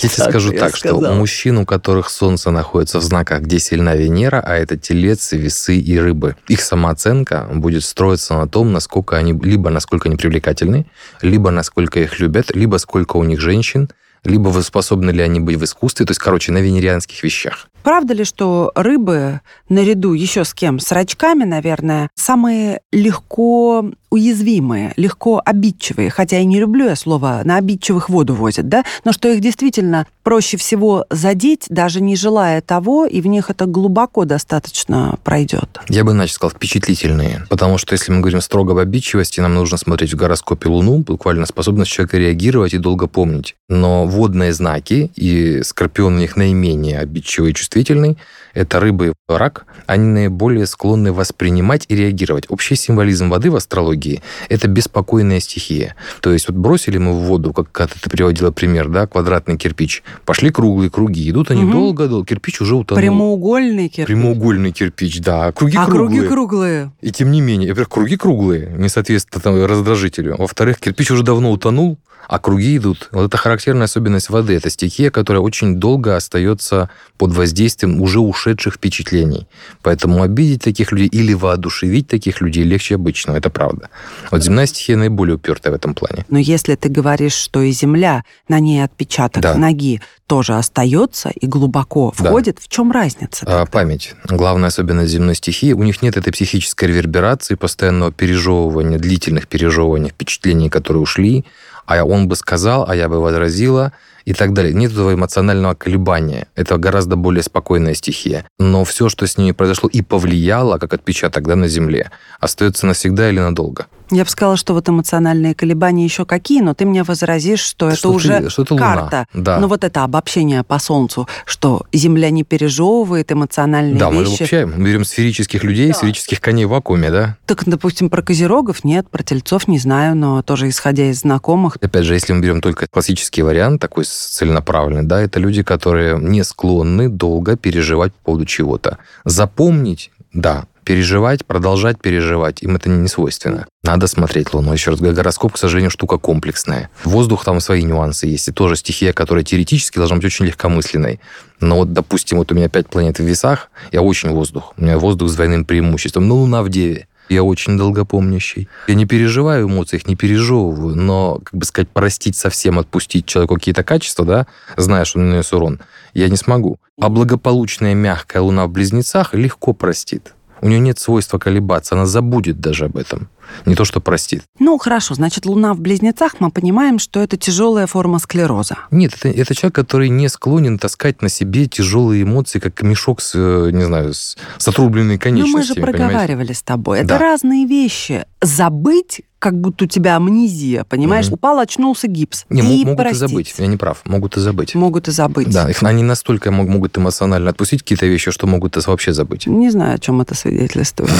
Я 0.01 0.07
тебе 0.07 0.23
скажу 0.23 0.53
так, 0.53 0.77
что 0.77 0.95
у 0.95 1.13
мужчин, 1.13 1.57
у 1.57 1.65
которых 1.65 2.09
Солнце 2.09 2.51
находится 2.51 2.99
в 2.99 3.03
знаках, 3.03 3.41
где 3.41 3.59
сильна 3.59 3.95
Венера, 3.95 4.39
а 4.39 4.55
это 4.55 4.77
Телец, 4.77 5.33
Весы 5.33 5.77
и 5.77 5.99
Рыбы, 5.99 6.37
их 6.47 6.61
самооценка 6.61 7.49
будет 7.53 7.83
строиться 7.83 8.35
на 8.35 8.47
том, 8.47 8.71
насколько 8.71 9.17
они, 9.17 9.33
либо 9.33 9.69
насколько 9.69 10.07
они 10.07 10.15
привлекательны, 10.15 10.85
либо 11.21 11.51
насколько 11.51 11.99
их 11.99 12.17
любят, 12.19 12.55
либо 12.55 12.77
сколько 12.77 13.17
у 13.17 13.23
них 13.25 13.41
женщин, 13.41 13.89
либо 14.23 14.49
способны 14.61 15.11
ли 15.11 15.21
они 15.21 15.39
быть 15.39 15.57
в 15.57 15.63
искусстве, 15.63 16.05
то 16.05 16.11
есть, 16.11 16.19
короче, 16.19 16.51
на 16.51 16.59
венерианских 16.59 17.23
вещах. 17.23 17.67
Правда 17.83 18.13
ли, 18.13 18.23
что 18.23 18.71
рыбы, 18.75 19.41
наряду 19.69 20.13
еще 20.13 20.43
с 20.43 20.53
кем? 20.53 20.79
С 20.79 20.91
рачками, 20.91 21.45
наверное, 21.45 22.09
самые 22.15 22.81
легко 22.91 23.85
уязвимые, 24.09 24.93
легко 24.95 25.41
обидчивые, 25.43 26.09
хотя 26.09 26.37
я 26.37 26.45
не 26.45 26.59
люблю 26.59 26.85
я 26.85 26.95
слово 26.95 27.41
«на 27.43 27.57
обидчивых 27.57 28.09
воду 28.09 28.33
возят», 28.33 28.67
да, 28.67 28.83
но 29.03 29.11
что 29.11 29.29
их 29.29 29.41
действительно 29.41 30.07
проще 30.23 30.57
всего 30.57 31.05
задеть, 31.09 31.65
даже 31.69 32.01
не 32.01 32.15
желая 32.15 32.61
того, 32.61 33.05
и 33.05 33.21
в 33.21 33.27
них 33.27 33.49
это 33.49 33.65
глубоко 33.65 34.25
достаточно 34.25 35.17
пройдет. 35.23 35.79
Я 35.89 36.03
бы 36.03 36.11
иначе 36.11 36.33
сказал 36.33 36.51
впечатлительные, 36.51 37.45
потому 37.49 37.77
что 37.77 37.93
если 37.93 38.11
мы 38.11 38.19
говорим 38.19 38.41
строго 38.41 38.73
об 38.73 38.79
обидчивости, 38.79 39.39
нам 39.39 39.55
нужно 39.55 39.77
смотреть 39.77 40.13
в 40.13 40.17
гороскопе 40.17 40.69
Луну, 40.69 40.99
буквально 40.99 41.45
способность 41.45 41.91
человека 41.91 42.17
реагировать 42.17 42.73
и 42.73 42.77
долго 42.77 43.07
помнить. 43.07 43.55
Но 43.69 44.05
водные 44.05 44.53
знаки, 44.53 45.11
и 45.15 45.61
скорпион 45.63 46.15
у 46.15 46.19
них 46.19 46.35
наименее 46.35 46.99
обидчивый 46.99 47.51
и 47.51 47.53
чувствительный, 47.53 48.17
это 48.53 48.79
рыбы 48.79 49.07
и 49.07 49.13
рак, 49.27 49.65
они 49.85 50.05
наиболее 50.05 50.65
склонны 50.65 51.13
воспринимать 51.13 51.85
и 51.87 51.95
реагировать. 51.95 52.45
Общий 52.49 52.75
символизм 52.75 53.29
воды 53.29 53.51
в 53.51 53.55
астрологии– 53.55 54.21
это 54.49 54.67
беспокойная 54.67 55.39
стихия. 55.39 55.95
То 56.21 56.31
есть 56.31 56.47
вот 56.47 56.57
бросили 56.57 56.97
мы 56.97 57.13
в 57.13 57.23
воду, 57.23 57.53
как 57.53 57.71
когда 57.71 57.93
ты 58.01 58.09
приводила 58.09 58.51
пример, 58.51 58.89
да, 58.89 59.07
квадратный 59.07 59.57
кирпич, 59.57 60.03
пошли 60.25 60.49
круглые 60.49 60.89
круги, 60.89 61.29
идут 61.29 61.51
они 61.51 61.69
долго-долго, 61.69 62.21
угу. 62.21 62.25
кирпич 62.25 62.61
уже 62.61 62.75
утонул. 62.75 63.01
Прямоугольный 63.01 63.89
кирпич. 63.89 64.07
Прямоугольный 64.07 64.71
кирпич, 64.71 65.19
да. 65.21 65.51
Круги 65.51 65.77
а 65.77 65.85
круглые. 65.85 66.07
круги 66.07 66.27
круглые. 66.27 66.91
И 67.01 67.11
тем 67.11 67.31
не 67.31 67.41
менее, 67.41 67.69
во-первых, 67.69 67.89
круги 67.89 68.17
круглые, 68.17 68.73
не 68.77 68.89
соответствует 68.89 69.43
там, 69.43 69.65
раздражителю. 69.65 70.35
Во-вторых, 70.37 70.79
кирпич 70.79 71.11
уже 71.11 71.23
давно 71.23 71.51
утонул, 71.51 71.97
а 72.27 72.39
круги 72.39 72.77
идут. 72.77 73.09
Вот 73.11 73.25
это 73.25 73.37
характерная 73.37 73.85
особенность 73.85 74.29
воды. 74.29 74.55
Это 74.55 74.69
стихия, 74.69 75.09
которая 75.09 75.41
очень 75.41 75.75
долго 75.77 76.15
остается 76.15 76.89
под 77.17 77.33
воздействием 77.33 78.01
уже 78.01 78.19
ушедших 78.19 78.75
впечатлений. 78.75 79.47
Поэтому 79.81 80.21
обидеть 80.21 80.63
таких 80.63 80.91
людей 80.91 81.07
или 81.07 81.33
воодушевить 81.33 82.07
таких 82.07 82.41
людей 82.41 82.63
легче 82.63 82.95
обычного. 82.95 83.37
Это 83.37 83.49
правда. 83.49 83.89
Вот 84.31 84.43
земная 84.43 84.67
стихия 84.67 84.95
наиболее 84.95 85.35
упертая 85.35 85.73
в 85.73 85.75
этом 85.75 85.95
плане. 85.95 86.25
Но 86.29 86.37
если 86.37 86.75
ты 86.75 86.89
говоришь, 86.89 87.33
что 87.33 87.61
и 87.61 87.71
земля, 87.71 88.23
на 88.47 88.59
ней 88.59 88.83
отпечаток 88.83 89.41
да. 89.41 89.55
ноги 89.55 90.01
тоже 90.27 90.53
остается 90.55 91.29
и 91.29 91.47
глубоко 91.47 92.11
входит, 92.11 92.57
да. 92.57 92.61
в 92.63 92.67
чем 92.67 92.91
разница? 92.91 93.45
А, 93.47 93.65
память. 93.65 94.13
Главная 94.25 94.67
особенность 94.67 95.11
земной 95.11 95.33
стихии. 95.33 95.73
У 95.73 95.81
них 95.81 96.03
нет 96.03 96.15
этой 96.15 96.31
психической 96.31 96.89
реверберации, 96.89 97.55
постоянного 97.55 98.11
пережевывания, 98.11 98.99
длительных 98.99 99.47
пережевываний 99.47 100.09
впечатлений, 100.09 100.69
которые 100.69 101.01
ушли 101.01 101.45
а 101.89 102.03
он 102.03 102.27
бы 102.27 102.35
сказал, 102.35 102.85
а 102.87 102.95
я 102.95 103.09
бы 103.09 103.19
возразила 103.19 103.93
и 104.23 104.33
так 104.33 104.53
далее. 104.53 104.73
Нет 104.75 104.91
этого 104.91 105.13
эмоционального 105.13 105.73
колебания. 105.73 106.47
Это 106.55 106.77
гораздо 106.77 107.15
более 107.15 107.41
спокойная 107.41 107.95
стихия. 107.95 108.45
Но 108.59 108.83
все, 108.83 109.09
что 109.09 109.25
с 109.25 109.37
ними 109.37 109.53
произошло 109.53 109.89
и 109.89 110.03
повлияло, 110.03 110.77
как 110.77 110.93
отпечаток 110.93 111.47
да, 111.47 111.55
на 111.55 111.67
Земле, 111.67 112.11
остается 112.39 112.85
навсегда 112.85 113.29
или 113.29 113.39
надолго. 113.39 113.87
Я 114.11 114.23
бы 114.23 114.29
сказала, 114.29 114.57
что 114.57 114.73
вот 114.73 114.89
эмоциональные 114.89 115.53
колебания 115.53 116.03
еще 116.03 116.25
какие, 116.25 116.61
но 116.61 116.73
ты 116.73 116.85
мне 116.85 117.03
возразишь, 117.03 117.59
что, 117.59 117.95
что 117.95 118.09
это 118.09 118.15
уже 118.15 118.49
что 118.49 118.63
это 118.63 118.75
карта. 118.75 119.27
Да. 119.33 119.59
Но 119.59 119.67
вот 119.67 119.83
это 119.83 120.03
обобщение 120.03 120.63
по 120.63 120.79
Солнцу, 120.79 121.27
что 121.45 121.85
Земля 121.93 122.29
не 122.29 122.43
пережевывает 122.43 123.31
эмоциональные 123.31 123.99
да, 123.99 124.09
вещи. 124.09 124.23
Да, 124.23 124.29
мы 124.29 124.35
обобщаем. 124.35 124.73
Мы 124.77 124.85
берем 124.85 125.05
сферических 125.05 125.63
людей, 125.63 125.89
да. 125.89 125.93
сферических 125.93 126.41
коней 126.41 126.65
в 126.65 126.69
вакууме, 126.69 127.11
да? 127.11 127.37
Так, 127.45 127.63
допустим, 127.65 128.09
про 128.09 128.21
козерогов 128.21 128.83
нет, 128.83 129.09
про 129.09 129.23
тельцов 129.23 129.67
не 129.67 129.79
знаю, 129.79 130.15
но 130.15 130.41
тоже 130.41 130.69
исходя 130.69 131.09
из 131.09 131.19
знакомых. 131.19 131.77
Опять 131.79 132.05
же, 132.05 132.13
если 132.13 132.33
мы 132.33 132.41
берем 132.41 132.61
только 132.61 132.87
классический 132.87 133.43
вариант, 133.43 133.81
такой 133.81 134.05
целенаправленный, 134.05 135.03
да, 135.03 135.21
это 135.21 135.39
люди, 135.39 135.61
которые 135.63 136.17
не 136.19 136.43
склонны 136.43 137.09
долго 137.09 137.57
переживать 137.57 138.13
по 138.13 138.25
поводу 138.25 138.45
чего-то. 138.45 138.97
Запомнить, 139.25 140.11
да, 140.33 140.65
переживать, 140.89 141.45
продолжать 141.45 142.01
переживать, 142.01 142.63
им 142.63 142.75
это 142.75 142.89
не 142.89 143.07
свойственно. 143.07 143.67
Надо 143.83 144.07
смотреть 144.07 144.55
Луну. 144.55 144.73
Еще 144.73 144.89
раз, 144.89 144.99
гороскоп, 144.99 145.53
к 145.53 145.57
сожалению, 145.59 145.91
штука 145.91 146.17
комплексная. 146.17 146.89
Воздух 147.03 147.45
там 147.45 147.59
свои 147.59 147.83
нюансы 147.83 148.25
есть. 148.25 148.47
И 148.47 148.51
тоже 148.51 148.75
стихия, 148.75 149.13
которая 149.13 149.43
теоретически 149.43 149.99
должна 149.99 150.15
быть 150.15 150.25
очень 150.25 150.45
легкомысленной. 150.45 151.19
Но 151.59 151.75
вот, 151.75 151.93
допустим, 151.93 152.39
вот 152.39 152.51
у 152.51 152.55
меня 152.55 152.69
пять 152.69 152.89
планет 152.89 153.19
в 153.19 153.23
весах, 153.23 153.69
я 153.91 154.01
очень 154.01 154.31
воздух. 154.31 154.73
У 154.77 154.81
меня 154.81 154.97
воздух 154.97 155.29
с 155.29 155.35
двойным 155.35 155.63
преимуществом. 155.63 156.27
Но 156.27 156.37
Луна 156.37 156.63
в 156.63 156.69
Деве. 156.69 157.05
Я 157.29 157.43
очень 157.43 157.77
долгопомнящий. 157.77 158.67
Я 158.87 158.95
не 158.95 159.05
переживаю 159.05 159.67
эмоции, 159.67 159.97
их 159.97 160.07
не 160.07 160.15
пережевываю, 160.15 160.95
но, 160.95 161.39
как 161.43 161.53
бы 161.53 161.65
сказать, 161.65 161.89
простить 161.89 162.35
совсем, 162.35 162.79
отпустить 162.79 163.27
человеку 163.27 163.53
какие-то 163.53 163.83
качества, 163.83 164.25
да, 164.25 164.47
зная, 164.75 165.05
что 165.05 165.19
он 165.19 165.29
нанес 165.29 165.53
урон, 165.53 165.79
я 166.15 166.29
не 166.29 166.37
смогу. 166.37 166.79
А 166.99 167.09
благополучная 167.09 167.93
мягкая 167.93 168.41
луна 168.41 168.65
в 168.65 168.71
близнецах 168.71 169.35
легко 169.35 169.73
простит. 169.73 170.33
У 170.61 170.67
нее 170.67 170.79
нет 170.79 170.99
свойства 170.99 171.37
колебаться, 171.37 171.95
она 171.95 172.05
забудет 172.05 172.59
даже 172.59 172.85
об 172.85 172.97
этом. 172.97 173.29
Не 173.65 173.75
то, 173.75 173.85
что 173.85 173.99
простит. 174.01 174.43
Ну, 174.59 174.77
хорошо, 174.77 175.15
значит, 175.15 175.45
Луна 175.45 175.73
в 175.73 175.79
близнецах, 175.79 176.35
мы 176.39 176.51
понимаем, 176.51 176.99
что 176.99 177.19
это 177.21 177.37
тяжелая 177.37 177.87
форма 177.87 178.19
склероза. 178.19 178.77
Нет, 178.91 179.13
это, 179.15 179.29
это 179.29 179.55
человек, 179.55 179.75
который 179.75 180.09
не 180.09 180.27
склонен 180.29 180.77
таскать 180.77 181.21
на 181.21 181.29
себе 181.29 181.67
тяжелые 181.67 182.23
эмоции, 182.23 182.59
как 182.59 182.81
мешок 182.81 183.21
с, 183.21 183.33
э, 183.35 183.71
не 183.71 183.83
знаю, 183.83 184.13
с, 184.13 184.37
с 184.57 184.67
отрубленной 184.67 185.17
конечностью. 185.17 185.53
Ну, 185.53 185.57
мы 185.59 185.63
же 185.63 185.75
проговаривали 185.75 186.27
понимаете? 186.27 186.53
с 186.53 186.63
тобой. 186.63 186.99
Это 186.99 187.07
да. 187.09 187.19
разные 187.19 187.65
вещи. 187.65 188.25
Забыть 188.41 189.21
как 189.39 189.59
будто 189.59 189.85
у 189.85 189.87
тебя 189.87 190.17
амнезия, 190.17 190.83
понимаешь? 190.83 191.27
Угу. 191.27 191.35
Упал, 191.35 191.59
очнулся 191.59 192.07
гипс. 192.07 192.45
Не, 192.49 192.81
и 192.81 192.85
могут 192.85 192.97
простить. 192.97 193.15
и 193.15 193.27
забыть. 193.27 193.55
Я 193.57 193.67
не 193.67 193.77
прав. 193.77 194.01
Могут 194.05 194.35
и 194.35 194.41
забыть. 194.41 194.75
Могут 194.75 195.07
и 195.07 195.11
забыть. 195.11 195.49
Да, 195.49 195.69
их, 195.69 195.81
они 195.81 196.03
настолько 196.03 196.51
могут 196.51 196.97
эмоционально 196.97 197.49
отпустить 197.49 197.81
какие-то 197.81 198.05
вещи, 198.05 198.31
что 198.31 198.47
могут 198.47 198.75
это 198.75 198.89
вообще 198.89 199.13
забыть. 199.13 199.47
Не 199.47 199.69
знаю, 199.69 199.95
о 199.95 199.97
чем 199.97 200.19
это 200.19 200.35
свидетельствует. 200.35 201.11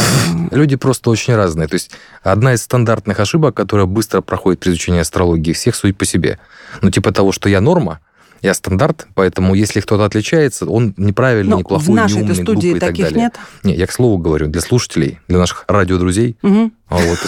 Люди 0.51 0.75
просто 0.75 1.09
очень 1.09 1.33
разные. 1.36 1.69
То 1.69 1.75
есть 1.75 1.91
одна 2.24 2.54
из 2.54 2.64
стандартных 2.64 3.20
ошибок, 3.20 3.56
которая 3.56 3.86
быстро 3.86 4.22
проходит 4.22 4.60
при 4.60 4.70
изучении 4.70 5.00
астрологии, 5.00 5.54
всех 5.54 5.76
суть 5.76 5.98
по 5.98 6.06
себе. 6.06 6.40
Ну, 6.82 6.92
типа 6.92 7.12
того, 7.12 7.32
что 7.32 7.50
я 7.50 7.62
норма, 7.62 8.00
я 8.42 8.54
стандарт, 8.54 9.08
поэтому 9.16 9.54
если 9.54 9.82
кто-то 9.82 10.06
отличается, 10.06 10.66
он 10.66 10.94
неправильный, 10.98 11.52
Но 11.52 11.60
неплохой, 11.60 11.86
в 11.86 11.90
нашей 11.90 12.18
неумный, 12.18 12.36
студии 12.36 12.72
глупый 12.72 12.78
и 12.78 12.80
так 12.80 12.96
далее. 12.96 13.20
нет? 13.20 13.36
Не, 13.64 13.76
я 13.76 13.86
к 13.86 13.92
слову 13.92 14.18
говорю, 14.18 14.48
для 14.48 14.62
слушателей, 14.62 15.20
для 15.28 15.40
наших 15.40 15.66
радиодрузей. 15.68 16.38
Угу. 16.42 16.72
Вот. 16.90 17.20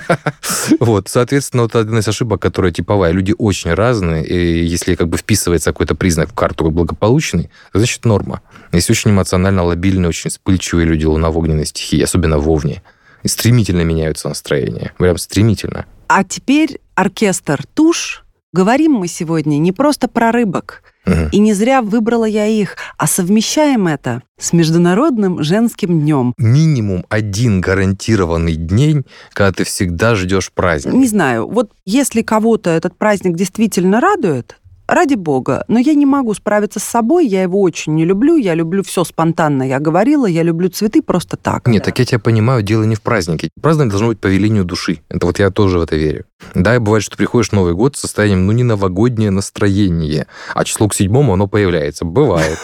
вот, 0.80 1.08
соответственно, 1.08 1.64
вот 1.64 1.74
одна 1.74 1.98
из 1.98 2.08
ошибок, 2.08 2.40
которая 2.40 2.72
типовая. 2.72 3.12
Люди 3.12 3.34
очень 3.36 3.74
разные, 3.74 4.24
и 4.24 4.64
если 4.64 4.94
как 4.94 5.08
бы 5.08 5.16
вписывается 5.16 5.72
какой-то 5.72 5.94
признак 5.94 6.30
в 6.30 6.34
карту 6.34 6.70
благополучный, 6.70 7.50
значит 7.72 8.04
норма. 8.04 8.40
Есть 8.72 8.90
очень 8.90 9.10
эмоционально 9.10 9.64
лобильные, 9.64 10.08
очень 10.08 10.30
вспыльчивые 10.30 10.86
люди 10.86 11.04
луна 11.04 11.30
в 11.30 11.38
огненной 11.38 11.66
стихии, 11.66 12.00
особенно 12.00 12.38
в 12.38 12.48
Овне. 12.48 12.82
И 13.24 13.28
стремительно 13.28 13.82
меняются 13.82 14.28
настроения. 14.28 14.92
Прям 14.98 15.18
стремительно. 15.18 15.86
А 16.06 16.22
теперь 16.22 16.78
оркестр 16.94 17.64
«Туш» 17.74 18.24
Говорим 18.54 18.92
мы 18.92 19.08
сегодня 19.08 19.58
не 19.58 19.72
просто 19.72 20.06
про 20.06 20.30
рыбок. 20.30 20.84
Угу. 21.06 21.30
И 21.32 21.38
не 21.40 21.54
зря 21.54 21.82
выбрала 21.82 22.24
я 22.24 22.46
их, 22.46 22.76
а 22.96 23.08
совмещаем 23.08 23.88
это 23.88 24.22
с 24.38 24.52
Международным 24.52 25.42
женским 25.42 26.00
днем. 26.00 26.34
Минимум 26.38 27.04
один 27.08 27.60
гарантированный 27.60 28.54
день, 28.54 29.04
когда 29.32 29.50
ты 29.50 29.64
всегда 29.64 30.14
ждешь 30.14 30.52
праздник. 30.52 30.94
Не 30.94 31.08
знаю, 31.08 31.48
вот 31.48 31.72
если 31.84 32.22
кого-то 32.22 32.70
этот 32.70 32.96
праздник 32.96 33.34
действительно 33.34 34.00
радует, 34.00 34.56
ради 34.86 35.14
бога, 35.14 35.64
но 35.68 35.78
я 35.78 35.94
не 35.94 36.06
могу 36.06 36.34
справиться 36.34 36.80
с 36.80 36.84
собой, 36.84 37.26
я 37.26 37.42
его 37.42 37.60
очень 37.60 37.94
не 37.94 38.04
люблю, 38.04 38.36
я 38.36 38.54
люблю 38.54 38.82
все 38.82 39.04
спонтанно, 39.04 39.62
я 39.62 39.78
говорила, 39.80 40.26
я 40.26 40.42
люблю 40.42 40.68
цветы 40.68 41.02
просто 41.02 41.36
так. 41.36 41.66
Нет, 41.66 41.84
так 41.84 41.98
я 41.98 42.04
тебя 42.04 42.18
понимаю, 42.18 42.62
дело 42.62 42.84
не 42.84 42.94
в 42.94 43.02
празднике. 43.02 43.50
Праздник 43.60 43.90
должно 43.90 44.08
быть 44.08 44.20
по 44.20 44.26
велению 44.26 44.64
души. 44.64 45.00
Это 45.08 45.26
вот 45.26 45.38
я 45.38 45.50
тоже 45.50 45.78
в 45.78 45.82
это 45.82 45.96
верю. 45.96 46.24
Да, 46.54 46.76
и 46.76 46.78
бывает, 46.78 47.02
что 47.02 47.16
приходишь 47.16 47.50
в 47.50 47.52
Новый 47.52 47.74
год 47.74 47.96
с 47.96 48.00
состоянием, 48.00 48.46
ну, 48.46 48.52
не 48.52 48.62
новогоднее 48.62 49.30
настроение, 49.30 50.26
а 50.54 50.64
число 50.64 50.88
к 50.88 50.94
седьмому 50.94 51.32
оно 51.32 51.46
появляется. 51.46 52.04
Бывает. 52.04 52.58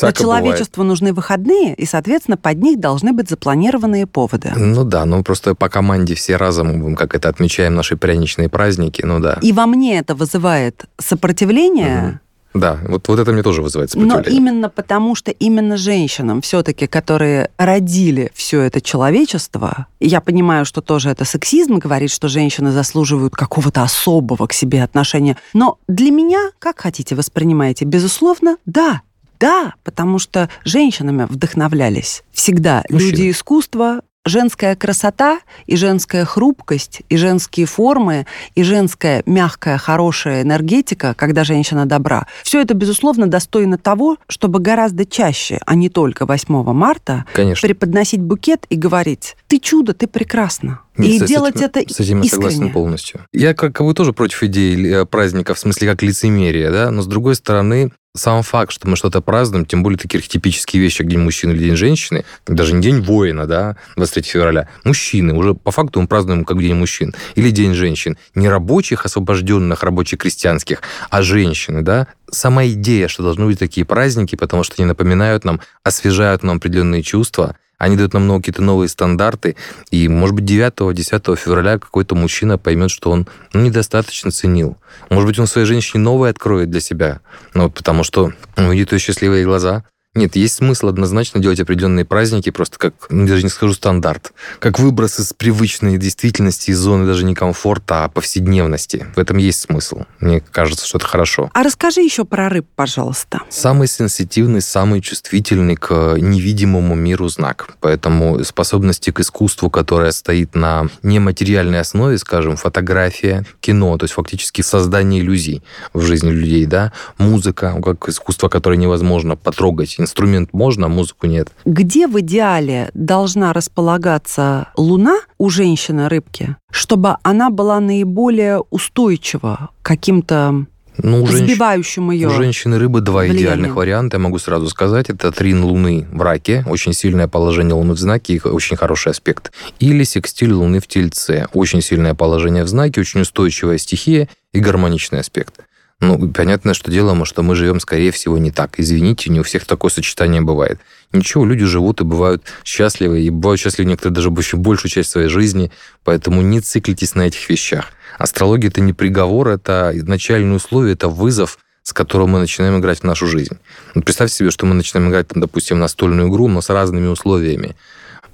Но 0.00 0.12
человечеству 0.12 0.84
нужны 0.84 1.12
выходные, 1.12 1.74
и, 1.74 1.86
соответственно, 1.86 2.36
под 2.36 2.58
них 2.58 2.80
должны 2.80 3.12
быть 3.12 3.28
запланированные 3.28 4.06
поводы. 4.06 4.52
Ну 4.56 4.84
да, 4.84 5.04
ну 5.04 5.22
просто 5.22 5.54
по 5.54 5.68
команде 5.68 6.14
все 6.14 6.36
разом, 6.36 6.94
как 6.94 7.14
это 7.14 7.28
отмечаем 7.28 7.74
наши 7.74 7.96
пряничные 7.96 8.48
праздники, 8.48 9.02
ну 9.02 9.20
да. 9.20 9.38
И 9.42 9.52
во 9.52 9.66
мне 9.66 9.98
это 9.98 10.14
вызывает 10.14 10.84
сопротивление, 10.98 12.20
Да, 12.54 12.78
вот, 12.88 13.06
вот 13.08 13.18
это 13.18 13.32
мне 13.32 13.42
тоже 13.42 13.60
вызывает 13.60 13.90
сопротивление. 13.90 14.30
Но 14.30 14.36
именно 14.36 14.70
потому, 14.70 15.14
что 15.14 15.30
именно 15.30 15.76
женщинам 15.76 16.40
все-таки, 16.40 16.86
которые 16.86 17.50
родили 17.58 18.30
все 18.34 18.62
это 18.62 18.80
человечество, 18.80 19.86
я 20.00 20.20
понимаю, 20.20 20.64
что 20.64 20.80
тоже 20.80 21.10
это 21.10 21.24
сексизм, 21.24 21.76
говорит, 21.76 22.10
что 22.10 22.28
женщины 22.28 22.72
заслуживают 22.72 23.34
какого-то 23.34 23.82
особого 23.82 24.46
к 24.46 24.54
себе 24.54 24.82
отношения. 24.82 25.36
Но 25.52 25.78
для 25.86 26.10
меня, 26.10 26.50
как 26.58 26.80
хотите 26.80 27.14
воспринимаете, 27.14 27.84
безусловно, 27.84 28.56
да, 28.64 29.02
да, 29.38 29.74
потому 29.84 30.18
что 30.18 30.48
женщинами 30.64 31.26
вдохновлялись 31.28 32.22
всегда 32.32 32.84
Мужчины. 32.88 33.10
люди 33.10 33.30
искусства, 33.30 34.00
женская 34.26 34.76
красота 34.76 35.40
и 35.66 35.76
женская 35.76 36.24
хрупкость, 36.24 37.02
и 37.08 37.16
женские 37.16 37.66
формы, 37.66 38.26
и 38.54 38.62
женская 38.62 39.22
мягкая, 39.24 39.78
хорошая 39.78 40.42
энергетика, 40.42 41.14
когда 41.14 41.44
женщина 41.44 41.86
добра, 41.86 42.26
все 42.42 42.60
это, 42.60 42.74
безусловно, 42.74 43.28
достойно 43.28 43.78
того, 43.78 44.18
чтобы 44.28 44.58
гораздо 44.58 45.06
чаще, 45.06 45.58
а 45.64 45.74
не 45.74 45.88
только 45.88 46.26
8 46.26 46.72
марта, 46.72 47.24
Конечно. 47.32 47.66
преподносить 47.66 48.20
букет 48.20 48.66
и 48.68 48.76
говорить 48.76 49.36
«ты 49.46 49.58
чудо, 49.58 49.94
ты 49.94 50.06
прекрасна». 50.06 50.80
Нет, 50.96 51.10
и 51.10 51.18
с 51.18 51.28
делать 51.28 51.56
этим, 51.56 51.66
это 51.66 51.94
С 51.94 52.00
этим 52.00 52.22
я 52.22 52.30
согласен 52.30 52.72
полностью. 52.72 53.20
Я, 53.32 53.52
как 53.52 53.80
вы, 53.80 53.92
тоже 53.92 54.14
против 54.14 54.42
идеи 54.44 55.02
э, 55.02 55.04
праздника, 55.04 55.52
в 55.52 55.58
смысле, 55.58 55.88
как 55.88 56.02
лицемерие, 56.02 56.70
да, 56.70 56.90
но, 56.90 57.02
с 57.02 57.06
другой 57.06 57.34
стороны, 57.34 57.92
сам 58.16 58.42
факт, 58.42 58.72
что 58.72 58.88
мы 58.88 58.96
что-то 58.96 59.20
празднуем, 59.20 59.66
тем 59.66 59.82
более 59.82 59.98
такие 59.98 60.18
архетипические 60.18 60.82
вещи, 60.82 60.98
как 60.98 61.08
День 61.08 61.20
мужчины 61.20 61.52
или 61.52 61.64
День 61.64 61.76
женщины, 61.76 62.24
даже 62.46 62.74
не 62.74 62.82
День 62.82 63.00
воина, 63.00 63.46
да, 63.46 63.76
23 63.96 64.22
февраля, 64.22 64.68
мужчины, 64.84 65.34
уже 65.34 65.54
по 65.54 65.70
факту 65.70 66.00
мы 66.00 66.06
празднуем 66.06 66.44
как 66.44 66.58
День 66.60 66.74
мужчин, 66.74 67.14
или 67.34 67.50
День 67.50 67.74
женщин, 67.74 68.16
не 68.34 68.48
рабочих, 68.48 69.04
освобожденных, 69.04 69.82
рабочих 69.82 70.20
крестьянских, 70.20 70.82
а 71.10 71.22
женщины, 71.22 71.82
да, 71.82 72.08
сама 72.30 72.66
идея, 72.66 73.08
что 73.08 73.22
должны 73.22 73.46
быть 73.46 73.58
такие 73.58 73.84
праздники, 73.84 74.36
потому 74.36 74.64
что 74.64 74.74
они 74.78 74.86
напоминают 74.86 75.44
нам, 75.44 75.60
освежают 75.84 76.42
нам 76.42 76.56
определенные 76.56 77.02
чувства, 77.02 77.56
они 77.78 77.96
дают 77.96 78.14
нам 78.14 78.28
какие-то 78.38 78.62
новые 78.62 78.88
стандарты, 78.88 79.56
и, 79.90 80.08
может 80.08 80.34
быть, 80.34 80.44
9-10 80.44 81.36
февраля 81.36 81.78
какой-то 81.78 82.14
мужчина 82.14 82.58
поймет, 82.58 82.90
что 82.90 83.10
он 83.10 83.26
ну, 83.52 83.60
недостаточно 83.60 84.30
ценил. 84.30 84.76
Может 85.10 85.28
быть, 85.28 85.38
он 85.38 85.46
своей 85.46 85.66
женщине 85.66 86.02
новое 86.02 86.30
откроет 86.30 86.70
для 86.70 86.80
себя, 86.80 87.20
ну, 87.54 87.64
вот, 87.64 87.74
потому 87.74 88.04
что 88.04 88.32
он 88.56 88.70
видит 88.70 88.92
ее 88.92 88.98
счастливые 88.98 89.44
глаза, 89.44 89.84
нет, 90.16 90.36
есть 90.36 90.54
смысл 90.54 90.88
однозначно 90.88 91.40
делать 91.40 91.60
определенные 91.60 92.04
праздники, 92.04 92.50
просто 92.50 92.78
как, 92.78 92.94
ну, 93.10 93.26
даже 93.26 93.42
не 93.42 93.48
скажу 93.48 93.74
стандарт, 93.74 94.32
как 94.58 94.78
выброс 94.78 95.20
из 95.20 95.32
привычной 95.32 95.98
действительности, 95.98 96.70
из 96.70 96.78
зоны 96.78 97.06
даже 97.06 97.24
не 97.24 97.34
комфорта, 97.34 98.04
а 98.04 98.08
повседневности. 98.08 99.06
В 99.14 99.18
этом 99.18 99.36
есть 99.36 99.60
смысл. 99.60 100.04
Мне 100.20 100.40
кажется, 100.40 100.86
что 100.86 100.98
это 100.98 101.06
хорошо. 101.06 101.50
А 101.52 101.62
расскажи 101.62 102.00
еще 102.00 102.24
про 102.24 102.48
рыб, 102.48 102.66
пожалуйста. 102.74 103.42
Самый 103.50 103.88
сенситивный, 103.88 104.60
самый 104.60 105.00
чувствительный 105.00 105.76
к 105.76 106.16
невидимому 106.18 106.94
миру 106.94 107.28
знак. 107.28 107.68
Поэтому 107.80 108.42
способности 108.44 109.10
к 109.10 109.20
искусству, 109.20 109.70
которое 109.70 110.12
стоит 110.12 110.54
на 110.54 110.88
нематериальной 111.02 111.80
основе, 111.80 112.18
скажем, 112.18 112.56
фотография, 112.56 113.44
кино, 113.60 113.96
то 113.98 114.04
есть 114.04 114.14
фактически 114.14 114.62
создание 114.62 115.20
иллюзий 115.20 115.62
в 115.92 116.02
жизни 116.02 116.30
людей, 116.30 116.66
да, 116.66 116.92
музыка, 117.18 117.78
как 117.82 118.08
искусство, 118.08 118.48
которое 118.48 118.76
невозможно 118.76 119.36
потрогать, 119.36 119.96
инструмент 120.06 120.52
можно, 120.52 120.86
а 120.86 120.88
музыку 120.88 121.26
нет. 121.26 121.48
Где 121.64 122.06
в 122.06 122.18
идеале 122.20 122.90
должна 122.94 123.52
располагаться 123.52 124.68
Луна 124.76 125.18
у 125.38 125.50
женщины-рыбки, 125.50 126.56
чтобы 126.70 127.16
она 127.22 127.50
была 127.50 127.80
наиболее 127.80 128.62
устойчива 128.70 129.70
каким-то 129.82 130.66
ну, 130.98 131.22
у 131.22 131.26
сбивающим 131.26 132.10
ее. 132.10 132.28
У 132.28 132.30
женщины 132.30 132.78
рыбы 132.78 133.00
два 133.00 133.20
влиянием. 133.20 133.42
идеальных 133.42 133.76
варианта, 133.76 134.16
я 134.16 134.22
могу 134.22 134.38
сразу 134.38 134.68
сказать. 134.68 135.10
Это 135.10 135.30
трин 135.30 135.64
Луны 135.64 136.06
в 136.10 136.22
раке, 136.22 136.64
очень 136.66 136.92
сильное 136.92 137.28
положение 137.28 137.74
Луны 137.74 137.94
в 137.94 137.98
знаке, 137.98 138.34
и 138.34 138.40
очень 138.40 138.76
хороший 138.76 139.12
аспект. 139.12 139.52
Или 139.78 140.04
секстиль 140.04 140.52
Луны 140.52 140.80
в 140.80 140.86
Тельце, 140.86 141.48
очень 141.52 141.82
сильное 141.82 142.14
положение 142.14 142.64
в 142.64 142.68
знаке, 142.68 143.00
очень 143.00 143.20
устойчивая 143.20 143.78
стихия 143.78 144.28
и 144.52 144.60
гармоничный 144.60 145.20
аспект. 145.20 145.60
Ну, 146.00 146.30
понятно, 146.30 146.74
что 146.74 146.90
дело, 146.90 147.24
что 147.24 147.42
мы 147.42 147.54
живем, 147.54 147.80
скорее 147.80 148.10
всего, 148.10 148.36
не 148.36 148.50
так. 148.50 148.78
Извините, 148.78 149.30
не 149.30 149.40
у 149.40 149.42
всех 149.42 149.64
такое 149.64 149.90
сочетание 149.90 150.42
бывает. 150.42 150.78
Ничего, 151.12 151.46
люди 151.46 151.64
живут 151.64 152.02
и 152.02 152.04
бывают 152.04 152.42
счастливы, 152.64 153.22
и 153.22 153.30
бывают 153.30 153.60
счастливы 153.60 153.88
некоторые 153.88 154.14
даже 154.14 154.28
еще 154.28 154.58
большую 154.58 154.90
часть 154.90 155.10
своей 155.10 155.28
жизни, 155.28 155.72
поэтому 156.04 156.42
не 156.42 156.60
циклитесь 156.60 157.14
на 157.14 157.22
этих 157.22 157.48
вещах. 157.48 157.86
Астрология– 158.18 158.68
это 158.70 158.82
не 158.82 158.92
приговор, 158.92 159.48
это 159.48 159.92
начальные 159.94 160.56
условия, 160.56 160.92
это 160.92 161.08
вызов, 161.08 161.58
с 161.82 161.94
которым 161.94 162.30
мы 162.30 162.40
начинаем 162.40 162.78
играть 162.78 163.00
в 163.00 163.04
нашу 163.04 163.26
жизнь. 163.26 163.56
Вот 163.94 164.04
представьте 164.04 164.36
себе, 164.36 164.50
что 164.50 164.66
мы 164.66 164.74
начинаем 164.74 165.08
играть, 165.08 165.28
там, 165.28 165.40
допустим, 165.40 165.78
настольную 165.78 166.28
игру, 166.28 166.46
но 166.48 166.60
с 166.60 166.68
разными 166.68 167.06
условиями. 167.06 167.74